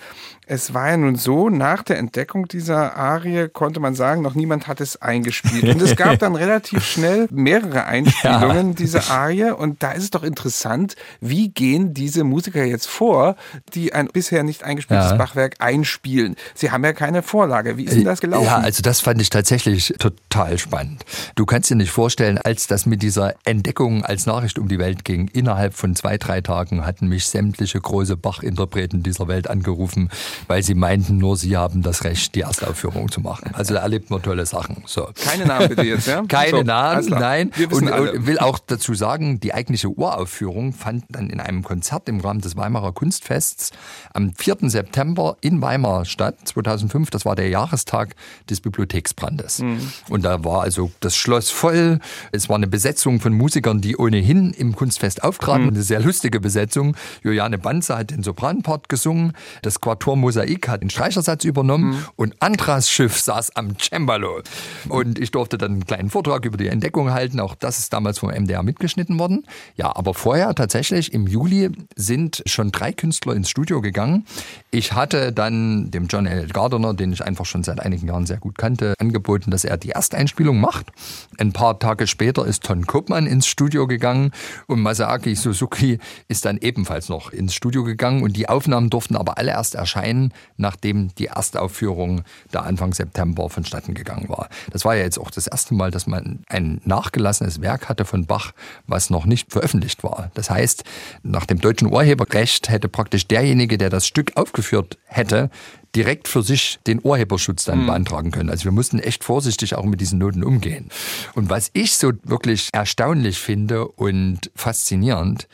es 0.50 0.74
war 0.74 0.90
ja 0.90 0.98
nun 0.98 1.16
so, 1.16 1.50
nach 1.50 1.84
der 1.84 2.00
Entdeckung 2.00 2.48
dieser 2.48 2.96
Arie 2.96 3.48
konnte 3.50 3.80
man 3.80 3.94
sagen, 3.94 4.24
noch 4.24 4.34
niemand 4.34 4.68
hat 4.68 4.82
es 4.82 5.00
eingespielt. 5.00 5.64
Und 5.76 5.80
es 5.80 5.96
gab 5.96 6.18
dann 6.20 6.36
relativ 6.36 6.84
schnell 6.84 7.28
mehrere 7.30 7.86
Einspielungen 7.86 8.70
ja. 8.70 8.74
dieser 8.74 9.12
Arie. 9.12 9.52
Und 9.52 9.84
da 9.84 9.92
ist 9.92 10.06
es 10.06 10.10
doch 10.10 10.24
interessant, 10.24 10.96
wie 11.22 11.50
gehen 11.50 11.94
diese 11.94 12.24
Musiker 12.24 12.64
jetzt 12.64 12.88
vor, 12.88 13.36
die 13.76 13.94
ein 13.94 14.08
bisher 14.08 14.42
nicht 14.42 14.64
eingespieltes 14.64 15.12
ja. 15.12 15.18
Bachwerk 15.18 15.58
einspielen? 15.60 16.36
Sie 16.56 16.72
haben 16.72 16.84
ja 16.84 16.94
keine 16.94 17.22
Vorlage. 17.22 17.78
Wie 17.78 17.84
ist 17.84 17.96
denn 17.96 18.06
das 18.06 18.20
gelaufen? 18.20 18.46
Ja, 18.46 18.58
also 18.58 18.82
das 18.82 19.02
fand 19.02 19.22
ich 19.22 19.30
tatsächlich 19.30 19.94
total 20.00 20.58
spannend. 20.58 21.06
Du 21.36 21.46
kannst 21.46 21.70
dir 21.70 21.76
nicht 21.76 21.92
vorstellen, 21.92 22.40
als 22.40 22.66
das 22.66 22.88
mit 22.88 23.04
dieser 23.04 23.36
Entdeckung 23.46 24.04
als 24.04 24.26
Nachricht 24.26 24.58
um 24.58 24.68
die 24.68 24.80
Welt 24.80 25.06
ging, 25.06 25.28
innerhalb 25.28 25.76
von 25.76 25.96
zwei, 25.96 26.18
drei 26.18 26.42
Tagen 26.42 26.88
hatten 26.88 27.06
mich 27.06 27.28
sämtliche 27.28 27.80
große 27.80 28.18
Bach-Interpreten 28.18 29.04
dieser 29.04 29.28
Welt 29.28 29.48
angerufen 29.48 30.10
weil 30.47 30.63
sie 30.63 30.75
meinten, 30.75 31.17
nur 31.17 31.38
sie 31.38 31.58
haben 31.58 31.82
das 31.82 32.04
Recht, 32.04 32.36
die 32.36 32.41
Erstaufführung 32.41 33.12
zu 33.12 33.21
machen. 33.21 33.52
Also 33.54 33.73
da 33.73 33.82
erlebt 33.82 34.10
man 34.10 34.21
tolle 34.21 34.45
Sachen. 34.45 34.84
So. 34.86 35.10
Keine 35.23 35.45
Namen 35.45 35.69
bitte 35.69 35.84
jetzt, 35.84 36.08
ja? 36.08 36.23
Keine 36.28 36.58
so, 36.58 36.63
Namen, 36.63 37.06
nein. 37.10 37.52
Und, 37.71 37.89
und, 37.89 38.28
will 38.28 38.39
auch 38.39 38.60
dazu 38.60 38.93
sagen, 38.93 39.39
die 39.39 39.54
eigentliche 39.54 39.89
Uraufführung 39.89 40.73
fand 40.73 41.06
dann 41.10 41.30
in 41.30 41.39
einem 41.39 41.63
Konzert 41.63 42.10
im 42.10 42.19
Rahmen 42.19 42.41
des 42.41 42.56
Weimarer 42.56 42.91
Kunstfests 42.91 43.71
am 44.13 44.34
4. 44.36 44.58
September 44.69 45.38
in 45.41 45.62
Weimar 45.62 46.06
statt, 46.06 46.36
2005. 46.45 47.10
Das 47.10 47.25
war 47.25 47.36
der 47.36 47.49
Jahrestag 47.49 48.15
des 48.49 48.62
Bibliotheksbrandes. 48.62 49.60
Mhm. 49.60 49.80
Und 50.10 50.23
da 50.23 50.43
war 50.43 50.62
also 50.62 50.91
das 50.99 51.15
Schloss 51.15 51.49
voll. 51.49 51.99
Es 52.32 52.49
war 52.49 52.56
eine 52.56 52.67
Besetzung 52.67 53.19
von 53.19 53.34
Musikern, 53.34 53.82
die 53.82 53.97
ohnehin 53.97 54.54
im 54.54 54.75
Kunstfest 54.75 55.23
auftraten. 55.23 55.63
Mhm. 55.63 55.69
Eine 55.69 55.84
sehr 55.84 55.99
lustige 55.99 56.39
Besetzung. 56.39 56.95
Juliane 57.23 57.58
Banze 57.58 57.97
hat 57.97 58.12
den 58.12 58.23
Sopranpart 58.23 58.89
gesungen. 58.89 59.34
Das 59.62 59.82
Quartor 59.82 60.15
Mosaik 60.30 60.68
hat 60.68 60.84
den 60.84 60.92
Streichersatz 60.92 61.44
übernommen 61.44 61.89
mhm. 61.89 62.06
und 62.15 62.36
Andras 62.39 62.88
Schiff 62.88 63.20
saß 63.20 63.56
am 63.56 63.80
Cembalo. 63.80 64.42
Und 64.88 65.18
ich 65.18 65.32
durfte 65.32 65.58
dann 65.58 65.72
einen 65.72 65.86
kleinen 65.88 66.12
Vortrag 66.12 66.46
über 66.46 66.58
die 66.58 66.68
Entdeckung 66.68 67.12
halten. 67.12 67.39
Auch 67.39 67.56
das 67.56 67.80
ist 67.80 67.94
damals 67.94 68.20
vom 68.20 68.30
MDR 68.30 68.62
mitgeschnitten 68.62 69.18
worden. 69.18 69.48
Ja, 69.76 69.96
aber 69.96 70.13
vorher 70.13 70.54
tatsächlich 70.54 71.13
im 71.13 71.26
Juli 71.26 71.72
sind 71.96 72.44
schon 72.46 72.72
drei 72.72 72.92
Künstler 72.92 73.34
ins 73.34 73.50
Studio 73.50 73.82
gegangen. 73.82 74.26
Ich 74.70 74.94
hatte 74.94 75.34
dann 75.34 75.89
dem 75.89 76.06
John 76.06 76.28
L. 76.28 76.48
Gardner, 76.48 76.94
den 76.94 77.12
ich 77.12 77.24
einfach 77.24 77.46
schon 77.46 77.63
seit 77.63 77.80
einigen 77.80 78.08
Jahren 78.08 78.28
sehr 78.28 78.38
gut 78.38 78.60
kannte, 78.60 78.94
angeboten, 79.00 79.50
dass 79.50 79.63
er 79.63 79.78
die 79.78 79.89
Ersteinspielung 79.89 80.60
macht. 80.60 80.92
Ein 81.39 81.54
paar 81.54 81.80
Tage 81.80 82.06
später 82.06 82.46
ist 82.46 82.63
Ton 82.63 82.86
Koopmann 82.86 83.26
ins 83.26 83.48
Studio 83.48 83.88
gegangen 83.88 84.32
und 84.68 84.82
Masaaki 84.82 85.34
Suzuki 85.34 85.98
ist 86.28 86.46
dann 86.46 86.58
ebenfalls 86.58 87.10
noch 87.10 87.32
ins 87.32 87.56
Studio 87.56 87.84
gegangen 87.84 88.22
und 88.22 88.38
die 88.38 88.48
Aufnahmen 88.48 88.92
durften 88.92 89.15
aber 89.15 89.39
alle 89.39 89.52
erst 89.52 89.74
erscheinen 89.74 90.19
nachdem 90.58 91.14
die 91.16 91.28
Erstaufführung 91.28 92.24
da 92.52 92.62
Anfang 92.62 92.94
September 92.94 93.50
vonstatten 93.50 93.94
gegangen 93.94 94.30
war. 94.30 94.50
Das 94.72 94.86
war 94.86 94.96
ja 94.96 95.04
jetzt 95.04 95.20
auch 95.20 95.32
das 95.32 95.48
erste 95.48 95.74
Mal, 95.74 95.92
dass 95.92 96.08
man 96.08 96.40
ein 96.50 96.82
nachgelassenes 96.86 97.62
Werk 97.62 97.90
hatte 97.90 98.06
von 98.06 98.26
Bach, 98.26 98.52
was 98.88 99.10
noch 99.10 99.26
nicht 99.26 99.52
veröffentlicht 99.52 100.04
war. 100.04 100.32
Das 100.34 100.50
heißt, 100.50 100.84
nach 101.24 101.46
dem 101.46 101.60
deutschen 101.62 101.92
Urheberrecht 101.92 102.70
hätte 102.70 102.90
praktisch 102.90 103.28
derjenige, 103.28 103.78
der 103.78 103.90
das 103.90 104.08
Stück 104.08 104.36
aufgeführt 104.36 104.98
hätte, 105.06 105.50
direkt 105.96 106.28
für 106.28 106.44
sich 106.44 106.80
den 106.86 107.00
Urheberschutz 107.04 107.66
dann 107.66 107.82
mhm. 107.82 107.88
beantragen 107.88 108.32
können. 108.32 108.50
Also 108.50 108.66
wir 108.66 108.72
mussten 108.72 109.00
echt 109.00 109.24
vorsichtig 109.24 109.76
auch 109.76 109.86
mit 109.86 110.02
diesen 110.02 110.20
Noten 110.20 110.44
umgehen. 110.44 110.90
Und 111.34 111.50
was 111.50 111.70
ich 111.74 111.96
so 111.96 112.12
wirklich 112.24 112.70
erstaunlich 112.74 113.40
finde 113.40 113.88
und 113.88 114.52
faszinierend, 114.56 115.48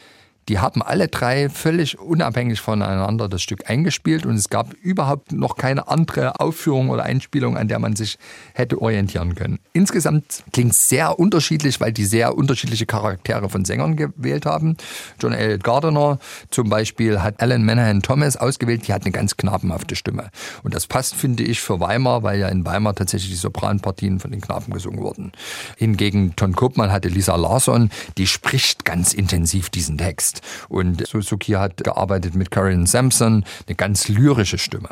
die 0.50 0.60
haben 0.60 0.82
alle 0.84 1.08
drei 1.08 1.50
völlig 1.50 2.00
unabhängig 2.00 2.62
voneinander 2.62 3.28
das 3.28 3.42
Stück 3.42 3.70
eingespielt 3.70 4.26
und 4.26 4.36
es 4.36 4.50
gab 4.50 4.74
überhaupt 4.74 5.32
noch 5.32 5.56
keine 5.56 5.88
andere 5.88 6.40
Aufführung 6.40 6.90
oder 6.90 7.04
Einspielung, 7.04 7.58
an 7.58 7.68
der 7.68 7.80
man 7.80 7.96
sich 7.96 8.18
hätte 8.54 8.82
orientieren 8.82 9.36
können. 9.36 9.60
Insgesamt 9.74 10.44
klingt 10.54 10.74
es 10.74 10.88
sehr 10.88 11.18
unterschiedlich, 11.18 11.82
weil 11.82 11.92
die 11.92 12.06
sehr 12.06 12.38
unterschiedliche 12.38 12.86
Charaktere 12.86 13.50
von 13.50 13.66
Sängern 13.66 13.96
gewählt 13.96 14.46
haben. 14.46 14.78
John 15.20 15.34
L. 15.34 15.58
Gardiner 15.58 16.20
zum 16.52 16.70
Beispiel 16.70 17.22
hat 17.22 17.42
Alan 17.42 17.66
Manahan 17.66 18.02
Thomas 18.02 18.38
ausgewählt, 18.38 18.88
die 18.88 18.94
hat 18.94 19.04
eine 19.04 19.12
ganz 19.12 19.38
knabenhafte 19.38 19.96
Stimme. 19.96 20.30
Und 20.64 20.76
das 20.76 20.86
passt, 20.88 21.16
finde 21.16 21.44
ich, 21.44 21.60
für 21.60 21.80
Weimar, 21.80 22.24
weil 22.24 22.40
ja 22.40 22.50
in 22.50 22.66
Weimar 22.66 22.94
tatsächlich 22.94 23.32
die 23.32 23.38
Sopranpartien 23.38 24.20
von 24.20 24.32
den 24.32 24.42
Knaben 24.42 24.74
gesungen 24.74 25.00
wurden. 25.00 25.32
Hingegen 25.78 26.36
Ton 26.36 26.54
Koopmann 26.54 26.92
hatte 26.92 27.08
Lisa 27.08 27.36
Larsson, 27.36 27.90
die 28.18 28.28
spricht 28.28 28.86
ganz 28.86 29.14
intensiv 29.14 29.70
diesen 29.70 29.98
Text. 29.98 30.35
Ist. 30.40 30.66
Und 30.70 31.08
Suzuki 31.08 31.54
hat 31.54 31.84
gearbeitet 31.84 32.36
mit 32.36 32.52
Karen 32.52 32.86
Sampson, 32.86 33.46
eine 33.68 33.76
ganz 33.76 34.08
lyrische 34.08 34.58
Stimme. 34.58 34.90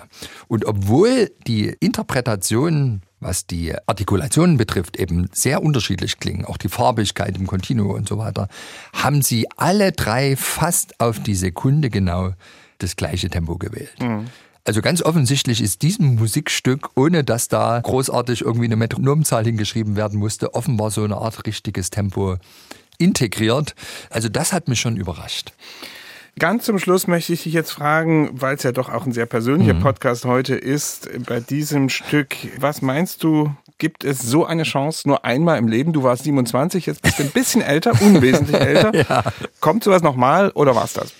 Und 0.47 0.65
obwohl 0.65 1.31
die 1.47 1.75
Interpretation 1.79 3.01
was 3.19 3.47
die 3.47 3.73
Artikulationen 3.87 4.57
betrifft, 4.57 4.97
eben 4.97 5.29
sehr 5.31 5.63
unterschiedlich 5.63 6.19
klingen, 6.19 6.43
auch 6.43 6.57
die 6.57 6.67
Farbigkeit 6.67 7.37
im 7.37 7.47
Continuo 7.47 7.93
und 7.93 8.05
so 8.05 8.17
weiter, 8.17 8.49
haben 8.91 9.21
sie 9.21 9.47
alle 9.55 9.93
drei 9.93 10.35
fast 10.35 10.99
auf 10.99 11.23
die 11.23 11.35
Sekunde 11.35 11.89
genau 11.89 12.33
das 12.79 12.97
gleiche 12.97 13.29
Tempo 13.29 13.57
gewählt. 13.57 13.95
Mhm. 14.01 14.25
Also 14.65 14.81
ganz 14.81 15.01
offensichtlich 15.01 15.61
ist 15.61 15.81
diesem 15.81 16.15
Musikstück, 16.15 16.91
ohne 16.95 17.25
dass 17.25 17.49
da 17.49 17.81
großartig 17.81 18.41
irgendwie 18.41 18.65
eine 18.65 18.77
Metronomzahl 18.77 19.43
hingeschrieben 19.43 19.97
werden 19.97 20.19
musste, 20.19 20.53
offenbar 20.53 20.89
so 20.89 21.03
eine 21.03 21.17
Art 21.17 21.45
richtiges 21.45 21.89
Tempo 21.89 22.37
integriert. 23.03 23.75
Also 24.09 24.29
das 24.29 24.53
hat 24.53 24.67
mich 24.67 24.79
schon 24.79 24.97
überrascht. 24.97 25.51
Ganz 26.39 26.65
zum 26.65 26.79
Schluss 26.79 27.05
möchte 27.05 27.33
ich 27.33 27.43
dich 27.43 27.53
jetzt 27.53 27.71
fragen, 27.71 28.29
weil 28.33 28.55
es 28.55 28.63
ja 28.63 28.71
doch 28.71 28.89
auch 28.89 29.05
ein 29.05 29.11
sehr 29.11 29.27
persönlicher 29.27 29.75
mhm. 29.75 29.81
Podcast 29.81 30.25
heute 30.25 30.55
ist, 30.55 31.07
bei 31.27 31.39
diesem 31.39 31.89
Stück, 31.89 32.35
was 32.57 32.81
meinst 32.81 33.23
du, 33.23 33.55
gibt 33.77 34.03
es 34.03 34.19
so 34.19 34.43
eine 34.43 34.63
Chance 34.63 35.07
nur 35.07 35.25
einmal 35.25 35.59
im 35.59 35.67
Leben? 35.67 35.93
Du 35.93 36.01
warst 36.01 36.23
27, 36.23 36.87
jetzt 36.87 37.03
bist 37.03 37.19
du 37.19 37.23
ein 37.23 37.29
bisschen 37.29 37.61
älter, 37.61 37.91
unwesentlich 38.01 38.59
älter. 38.59 38.95
ja. 38.95 39.23
Kommt 39.59 39.83
sowas 39.83 40.01
nochmal 40.01 40.49
oder 40.55 40.75
war's 40.75 40.93
das? 40.93 41.13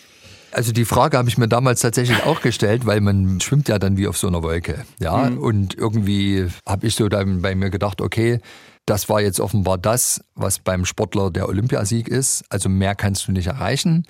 Also 0.52 0.72
die 0.72 0.86
Frage 0.86 1.18
habe 1.18 1.30
ich 1.30 1.38
mir 1.38 1.48
damals 1.48 1.82
tatsächlich 1.82 2.24
auch 2.24 2.42
gestellt, 2.42 2.86
weil 2.86 3.02
man 3.02 3.40
schwimmt 3.40 3.70
ja 3.70 3.80
dann 3.80 3.98
wie 3.98 4.08
auf 4.08 4.18
so 4.18 4.28
einer 4.28 4.42
Wolke. 4.42 4.84
Ja, 5.00 5.30
mhm. 5.30 5.38
und 5.38 5.78
irgendwie 5.78 6.48
habe 6.68 6.88
ich 6.88 6.96
so 6.96 7.08
dann 7.08 7.42
bei 7.44 7.54
mir 7.54 7.70
gedacht, 7.70 8.02
okay, 8.02 8.40
das 8.86 9.10
war 9.10 9.22
jetzt 9.22 9.40
offenbar 9.40 9.78
das, 9.78 10.24
was 10.36 10.60
beim 10.60 10.86
Sportler 10.86 11.32
der 11.32 11.48
Olympiasieg 11.48 12.08
ist. 12.08 12.44
Also 12.50 12.70
mehr 12.70 12.96
kannst 12.96 13.28
du 13.28 13.32
nicht 13.32 13.48
erreichen. 13.48 14.06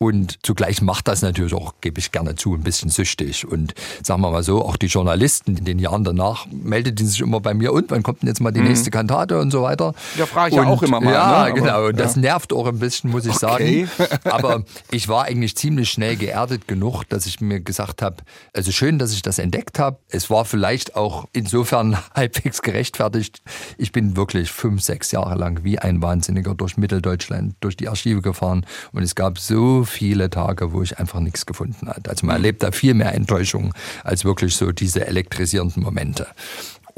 Und 0.00 0.38
zugleich 0.44 0.80
macht 0.80 1.08
das 1.08 1.22
natürlich 1.22 1.54
auch, 1.54 1.74
gebe 1.80 1.98
ich 1.98 2.12
gerne 2.12 2.36
zu, 2.36 2.54
ein 2.54 2.62
bisschen 2.62 2.88
süchtig. 2.88 3.44
Und 3.44 3.74
sagen 4.04 4.20
wir 4.22 4.30
mal 4.30 4.44
so, 4.44 4.64
auch 4.64 4.76
die 4.76 4.86
Journalisten 4.86 5.56
in 5.56 5.64
den 5.64 5.80
Jahren 5.80 6.04
danach 6.04 6.46
meldeten 6.46 7.04
sich 7.04 7.20
immer 7.20 7.40
bei 7.40 7.52
mir, 7.52 7.72
und 7.72 7.90
wann 7.90 8.04
kommt 8.04 8.22
denn 8.22 8.28
jetzt 8.28 8.40
mal 8.40 8.52
die 8.52 8.60
mhm. 8.60 8.68
nächste 8.68 8.92
Kantate 8.92 9.40
und 9.40 9.50
so 9.50 9.62
weiter. 9.62 9.94
Ja, 10.16 10.26
frage 10.26 10.54
ich 10.54 10.60
und, 10.60 10.66
ja 10.66 10.72
auch 10.72 10.82
immer 10.84 11.00
mal. 11.00 11.12
Ja, 11.12 11.48
ne? 11.48 11.54
genau. 11.54 11.86
Und 11.86 11.98
das 11.98 12.14
ja. 12.14 12.20
nervt 12.20 12.52
auch 12.52 12.68
ein 12.68 12.78
bisschen, 12.78 13.10
muss 13.10 13.26
ich 13.26 13.42
okay. 13.42 13.88
sagen. 13.98 14.18
Aber 14.30 14.62
ich 14.92 15.08
war 15.08 15.24
eigentlich 15.24 15.56
ziemlich 15.56 15.90
schnell 15.90 16.14
geerdet 16.14 16.68
genug, 16.68 17.02
dass 17.08 17.26
ich 17.26 17.40
mir 17.40 17.60
gesagt 17.60 18.00
habe, 18.00 18.18
also 18.52 18.70
schön, 18.70 19.00
dass 19.00 19.12
ich 19.12 19.22
das 19.22 19.40
entdeckt 19.40 19.80
habe. 19.80 19.98
Es 20.10 20.30
war 20.30 20.44
vielleicht 20.44 20.94
auch 20.94 21.26
insofern 21.32 21.98
halbwegs 22.14 22.62
gerechtfertigt. 22.62 23.42
Ich 23.78 23.90
bin 23.90 24.16
wirklich 24.16 24.52
fünf, 24.52 24.80
sechs 24.80 25.10
Jahre 25.10 25.34
lang 25.34 25.64
wie 25.64 25.80
ein 25.80 26.00
Wahnsinniger 26.02 26.54
durch 26.54 26.76
Mitteldeutschland, 26.76 27.56
durch 27.58 27.76
die 27.76 27.88
Archive 27.88 28.22
gefahren. 28.22 28.64
Und 28.92 29.02
es 29.02 29.16
gab 29.16 29.40
so 29.40 29.87
viele 29.88 30.30
Tage, 30.30 30.72
wo 30.72 30.82
ich 30.82 30.98
einfach 30.98 31.20
nichts 31.20 31.46
gefunden 31.46 31.88
habe. 31.88 32.08
Also 32.08 32.26
man 32.26 32.36
erlebt 32.36 32.62
da 32.62 32.70
viel 32.72 32.94
mehr 32.94 33.14
Enttäuschung 33.14 33.74
als 34.04 34.24
wirklich 34.24 34.54
so 34.54 34.72
diese 34.72 35.06
elektrisierenden 35.06 35.82
Momente. 35.82 36.26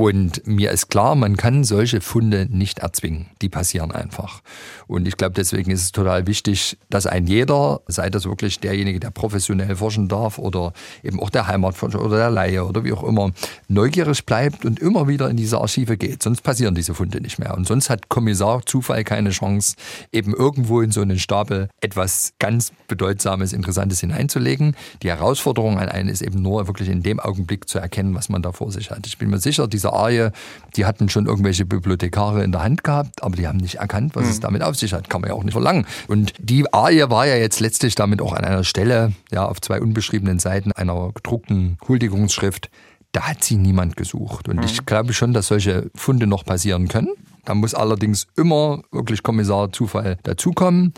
Und 0.00 0.46
mir 0.46 0.70
ist 0.70 0.88
klar, 0.88 1.14
man 1.14 1.36
kann 1.36 1.62
solche 1.62 2.00
Funde 2.00 2.46
nicht 2.50 2.78
erzwingen. 2.78 3.26
Die 3.42 3.50
passieren 3.50 3.92
einfach. 3.92 4.40
Und 4.86 5.06
ich 5.06 5.18
glaube, 5.18 5.34
deswegen 5.34 5.70
ist 5.70 5.82
es 5.82 5.92
total 5.92 6.26
wichtig, 6.26 6.78
dass 6.88 7.06
ein 7.06 7.26
jeder, 7.26 7.82
sei 7.86 8.08
das 8.08 8.24
wirklich 8.24 8.60
derjenige, 8.60 8.98
der 8.98 9.10
professionell 9.10 9.76
forschen 9.76 10.08
darf 10.08 10.38
oder 10.38 10.72
eben 11.02 11.20
auch 11.20 11.28
der 11.28 11.48
Heimatforscher 11.48 12.02
oder 12.02 12.16
der 12.16 12.30
Laie 12.30 12.64
oder 12.64 12.82
wie 12.82 12.94
auch 12.94 13.04
immer, 13.04 13.32
neugierig 13.68 14.24
bleibt 14.24 14.64
und 14.64 14.80
immer 14.80 15.06
wieder 15.06 15.28
in 15.28 15.36
diese 15.36 15.60
Archive 15.60 15.98
geht. 15.98 16.22
Sonst 16.22 16.40
passieren 16.40 16.74
diese 16.74 16.94
Funde 16.94 17.20
nicht 17.20 17.38
mehr. 17.38 17.54
Und 17.54 17.66
sonst 17.66 17.90
hat 17.90 18.08
Kommissar 18.08 18.64
Zufall 18.64 19.04
keine 19.04 19.28
Chance, 19.28 19.76
eben 20.12 20.32
irgendwo 20.32 20.80
in 20.80 20.92
so 20.92 21.02
einen 21.02 21.18
Stapel 21.18 21.68
etwas 21.82 22.32
ganz 22.38 22.72
Bedeutsames, 22.88 23.52
Interessantes 23.52 24.00
hineinzulegen. 24.00 24.76
Die 25.02 25.10
Herausforderung 25.10 25.78
an 25.78 25.90
einen 25.90 26.08
ist 26.08 26.22
eben 26.22 26.40
nur 26.40 26.68
wirklich 26.68 26.88
in 26.88 27.02
dem 27.02 27.20
Augenblick 27.20 27.68
zu 27.68 27.78
erkennen, 27.78 28.14
was 28.14 28.30
man 28.30 28.40
da 28.40 28.52
vor 28.52 28.72
sich 28.72 28.90
hat. 28.90 29.06
Ich 29.06 29.18
bin 29.18 29.28
mir 29.28 29.38
sicher, 29.38 29.68
dieser 29.68 29.89
diese 29.90 29.92
Arie, 29.92 30.30
die 30.76 30.86
hatten 30.86 31.08
schon 31.08 31.26
irgendwelche 31.26 31.64
Bibliothekare 31.64 32.44
in 32.44 32.52
der 32.52 32.62
Hand 32.62 32.84
gehabt, 32.84 33.22
aber 33.22 33.36
die 33.36 33.46
haben 33.46 33.58
nicht 33.58 33.76
erkannt, 33.76 34.14
was 34.14 34.24
mhm. 34.24 34.30
es 34.30 34.40
damit 34.40 34.62
auf 34.62 34.76
sich 34.76 34.92
hat. 34.92 35.10
Kann 35.10 35.20
man 35.20 35.30
ja 35.30 35.36
auch 35.36 35.44
nicht 35.44 35.52
verlangen. 35.52 35.86
Und 36.08 36.32
die 36.38 36.72
Arie 36.72 37.10
war 37.10 37.26
ja 37.26 37.36
jetzt 37.36 37.60
letztlich 37.60 37.94
damit 37.94 38.22
auch 38.22 38.32
an 38.32 38.44
einer 38.44 38.64
Stelle, 38.64 39.12
ja, 39.30 39.46
auf 39.46 39.60
zwei 39.60 39.80
unbeschriebenen 39.80 40.38
Seiten 40.38 40.72
einer 40.72 41.10
gedruckten 41.12 41.78
Huldigungsschrift. 41.86 42.70
Da 43.12 43.22
hat 43.22 43.42
sie 43.42 43.56
niemand 43.56 43.96
gesucht. 43.96 44.48
Und 44.48 44.58
mhm. 44.58 44.62
ich 44.62 44.86
glaube 44.86 45.12
schon, 45.12 45.32
dass 45.32 45.48
solche 45.48 45.90
Funde 45.94 46.26
noch 46.26 46.44
passieren 46.44 46.86
können. 46.88 47.10
Da 47.44 47.54
muss 47.54 47.74
allerdings 47.74 48.26
immer 48.36 48.82
wirklich 48.92 49.22
Kommissar 49.22 49.72
Zufall 49.72 50.18
dazukommen. 50.22 50.92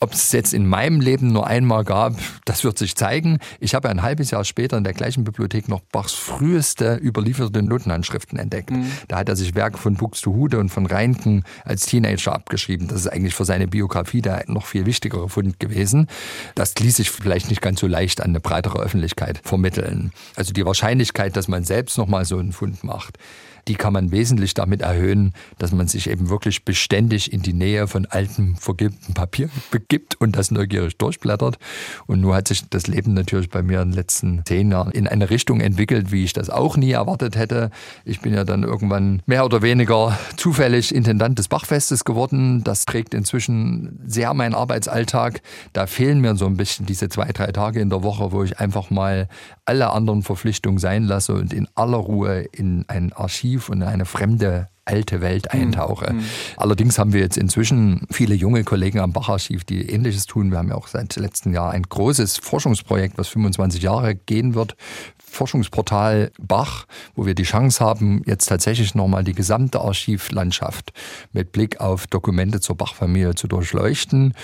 Ob 0.00 0.12
es 0.12 0.30
jetzt 0.30 0.54
in 0.54 0.64
meinem 0.64 1.00
Leben 1.00 1.32
nur 1.32 1.48
einmal 1.48 1.82
gab, 1.82 2.14
das 2.44 2.62
wird 2.62 2.78
sich 2.78 2.94
zeigen. 2.94 3.38
Ich 3.58 3.74
habe 3.74 3.88
ein 3.88 4.02
halbes 4.02 4.30
Jahr 4.30 4.44
später 4.44 4.76
in 4.76 4.84
der 4.84 4.92
gleichen 4.92 5.24
Bibliothek 5.24 5.68
noch 5.68 5.80
Bachs 5.80 6.12
früheste 6.12 6.94
überlieferte 6.94 7.62
Notenhandschriften 7.62 8.38
entdeckt. 8.38 8.70
Mhm. 8.70 8.86
Da 9.08 9.18
hat 9.18 9.28
er 9.28 9.34
sich 9.34 9.56
Werke 9.56 9.76
von 9.76 9.94
Buxtehude 9.94 10.60
und 10.60 10.68
von 10.68 10.86
Reinken 10.86 11.42
als 11.64 11.86
Teenager 11.86 12.32
abgeschrieben. 12.32 12.86
Das 12.86 13.00
ist 13.00 13.06
eigentlich 13.08 13.34
für 13.34 13.44
seine 13.44 13.66
Biografie 13.66 14.22
der 14.22 14.44
noch 14.46 14.66
viel 14.66 14.86
wichtigere 14.86 15.28
Fund 15.28 15.58
gewesen. 15.58 16.06
Das 16.54 16.76
ließ 16.76 16.98
sich 16.98 17.10
vielleicht 17.10 17.50
nicht 17.50 17.60
ganz 17.60 17.80
so 17.80 17.88
leicht 17.88 18.20
an 18.20 18.28
eine 18.28 18.40
breitere 18.40 18.78
Öffentlichkeit 18.78 19.40
vermitteln. 19.42 20.12
Also 20.36 20.52
die 20.52 20.64
Wahrscheinlichkeit, 20.64 21.36
dass 21.36 21.48
man 21.48 21.64
selbst 21.64 21.98
nochmal 21.98 22.24
so 22.24 22.38
einen 22.38 22.52
Fund 22.52 22.84
macht, 22.84 23.18
die 23.68 23.74
kann 23.74 23.92
man 23.92 24.10
wesentlich 24.10 24.54
damit 24.54 24.80
erhöhen, 24.80 25.34
dass 25.58 25.72
man 25.72 25.86
sich 25.86 26.08
eben 26.08 26.30
wirklich 26.30 26.64
beständig 26.64 27.32
in 27.32 27.42
die 27.42 27.52
Nähe 27.52 27.86
von 27.86 28.06
altem, 28.06 28.56
vergilbtem 28.56 29.14
Papier 29.14 29.50
begibt 29.70 30.14
und 30.20 30.36
das 30.36 30.50
neugierig 30.50 30.96
durchblättert. 30.96 31.58
Und 32.06 32.22
nun 32.22 32.34
hat 32.34 32.48
sich 32.48 32.68
das 32.68 32.86
Leben 32.86 33.14
natürlich 33.14 33.50
bei 33.50 33.62
mir 33.62 33.82
in 33.82 33.90
den 33.90 33.96
letzten 33.96 34.42
zehn 34.46 34.70
Jahren 34.70 34.90
in 34.90 35.06
eine 35.06 35.30
Richtung 35.30 35.60
entwickelt, 35.60 36.10
wie 36.10 36.24
ich 36.24 36.32
das 36.32 36.48
auch 36.50 36.76
nie 36.76 36.92
erwartet 36.92 37.36
hätte. 37.36 37.70
Ich 38.04 38.20
bin 38.20 38.32
ja 38.32 38.44
dann 38.44 38.62
irgendwann 38.62 39.22
mehr 39.26 39.44
oder 39.44 39.62
weniger 39.62 40.18
zufällig 40.36 40.94
Intendant 40.94 41.38
des 41.38 41.48
Bachfestes 41.48 42.04
geworden. 42.04 42.64
Das 42.64 42.86
trägt 42.86 43.12
inzwischen 43.12 44.00
sehr 44.06 44.32
meinen 44.32 44.54
Arbeitsalltag. 44.54 45.42
Da 45.74 45.86
fehlen 45.86 46.20
mir 46.20 46.36
so 46.36 46.46
ein 46.46 46.56
bisschen 46.56 46.86
diese 46.86 47.08
zwei, 47.08 47.30
drei 47.32 47.52
Tage 47.52 47.80
in 47.80 47.90
der 47.90 48.02
Woche, 48.02 48.32
wo 48.32 48.42
ich 48.42 48.58
einfach 48.58 48.90
mal 48.90 49.28
alle 49.66 49.90
anderen 49.90 50.22
Verpflichtungen 50.22 50.78
sein 50.78 51.04
lasse 51.04 51.34
und 51.34 51.52
in 51.52 51.68
aller 51.74 51.98
Ruhe 51.98 52.46
in 52.52 52.86
ein 52.88 53.12
Archiv 53.12 53.57
und 53.66 53.82
eine 53.82 54.04
fremde 54.04 54.68
alte 54.88 55.20
Welt 55.20 55.46
mhm. 55.52 55.60
eintauche. 55.60 56.12
Mhm. 56.12 56.24
Allerdings 56.56 56.98
haben 56.98 57.12
wir 57.12 57.20
jetzt 57.20 57.36
inzwischen 57.36 58.06
viele 58.10 58.34
junge 58.34 58.64
Kollegen 58.64 59.00
am 59.00 59.12
Bacharchiv, 59.12 59.64
die 59.64 59.88
Ähnliches 59.90 60.26
tun. 60.26 60.50
Wir 60.50 60.58
haben 60.58 60.68
ja 60.68 60.74
auch 60.74 60.88
seit 60.88 61.16
letztem 61.16 61.52
Jahr 61.52 61.70
ein 61.70 61.82
großes 61.82 62.38
Forschungsprojekt, 62.38 63.18
was 63.18 63.28
25 63.28 63.82
Jahre 63.82 64.14
gehen 64.14 64.54
wird. 64.54 64.76
Forschungsportal 65.18 66.32
Bach, 66.40 66.86
wo 67.14 67.26
wir 67.26 67.34
die 67.34 67.42
Chance 67.42 67.84
haben, 67.84 68.22
jetzt 68.24 68.46
tatsächlich 68.46 68.94
nochmal 68.94 69.24
die 69.24 69.34
gesamte 69.34 69.80
Archivlandschaft 69.80 70.92
mit 71.32 71.52
Blick 71.52 71.80
auf 71.80 72.06
Dokumente 72.06 72.60
zur 72.60 72.76
Bachfamilie 72.76 73.34
zu 73.34 73.46
durchleuchten 73.46 74.34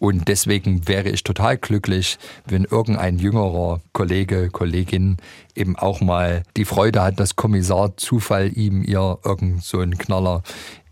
und 0.00 0.28
deswegen 0.28 0.88
wäre 0.88 1.10
ich 1.10 1.24
total 1.24 1.58
glücklich, 1.58 2.18
wenn 2.46 2.64
irgendein 2.64 3.18
jüngerer 3.18 3.82
Kollege, 3.92 4.48
Kollegin 4.48 5.18
eben 5.54 5.76
auch 5.76 6.00
mal 6.00 6.42
die 6.56 6.64
Freude 6.64 7.02
hat, 7.02 7.20
dass 7.20 7.36
Kommissar 7.36 7.98
Zufall 7.98 8.50
ihm 8.56 8.82
ihr 8.82 9.18
irgend 9.22 9.62
so 9.62 9.78
einen 9.78 9.98
Knaller 9.98 10.42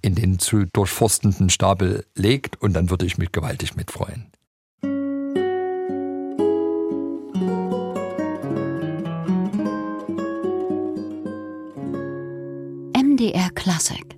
in 0.03 0.15
den 0.15 0.39
zu 0.39 0.67
durchforstenden 0.67 1.49
Stapel 1.49 2.05
legt 2.15 2.61
und 2.61 2.75
dann 2.75 2.91
würde 2.91 3.07
ich 3.07 3.17
mich 3.17 3.33
gewaltig 3.33 3.77
mitfreuen. 3.77 4.27
MDR 12.95 13.51
Classic 13.55 14.18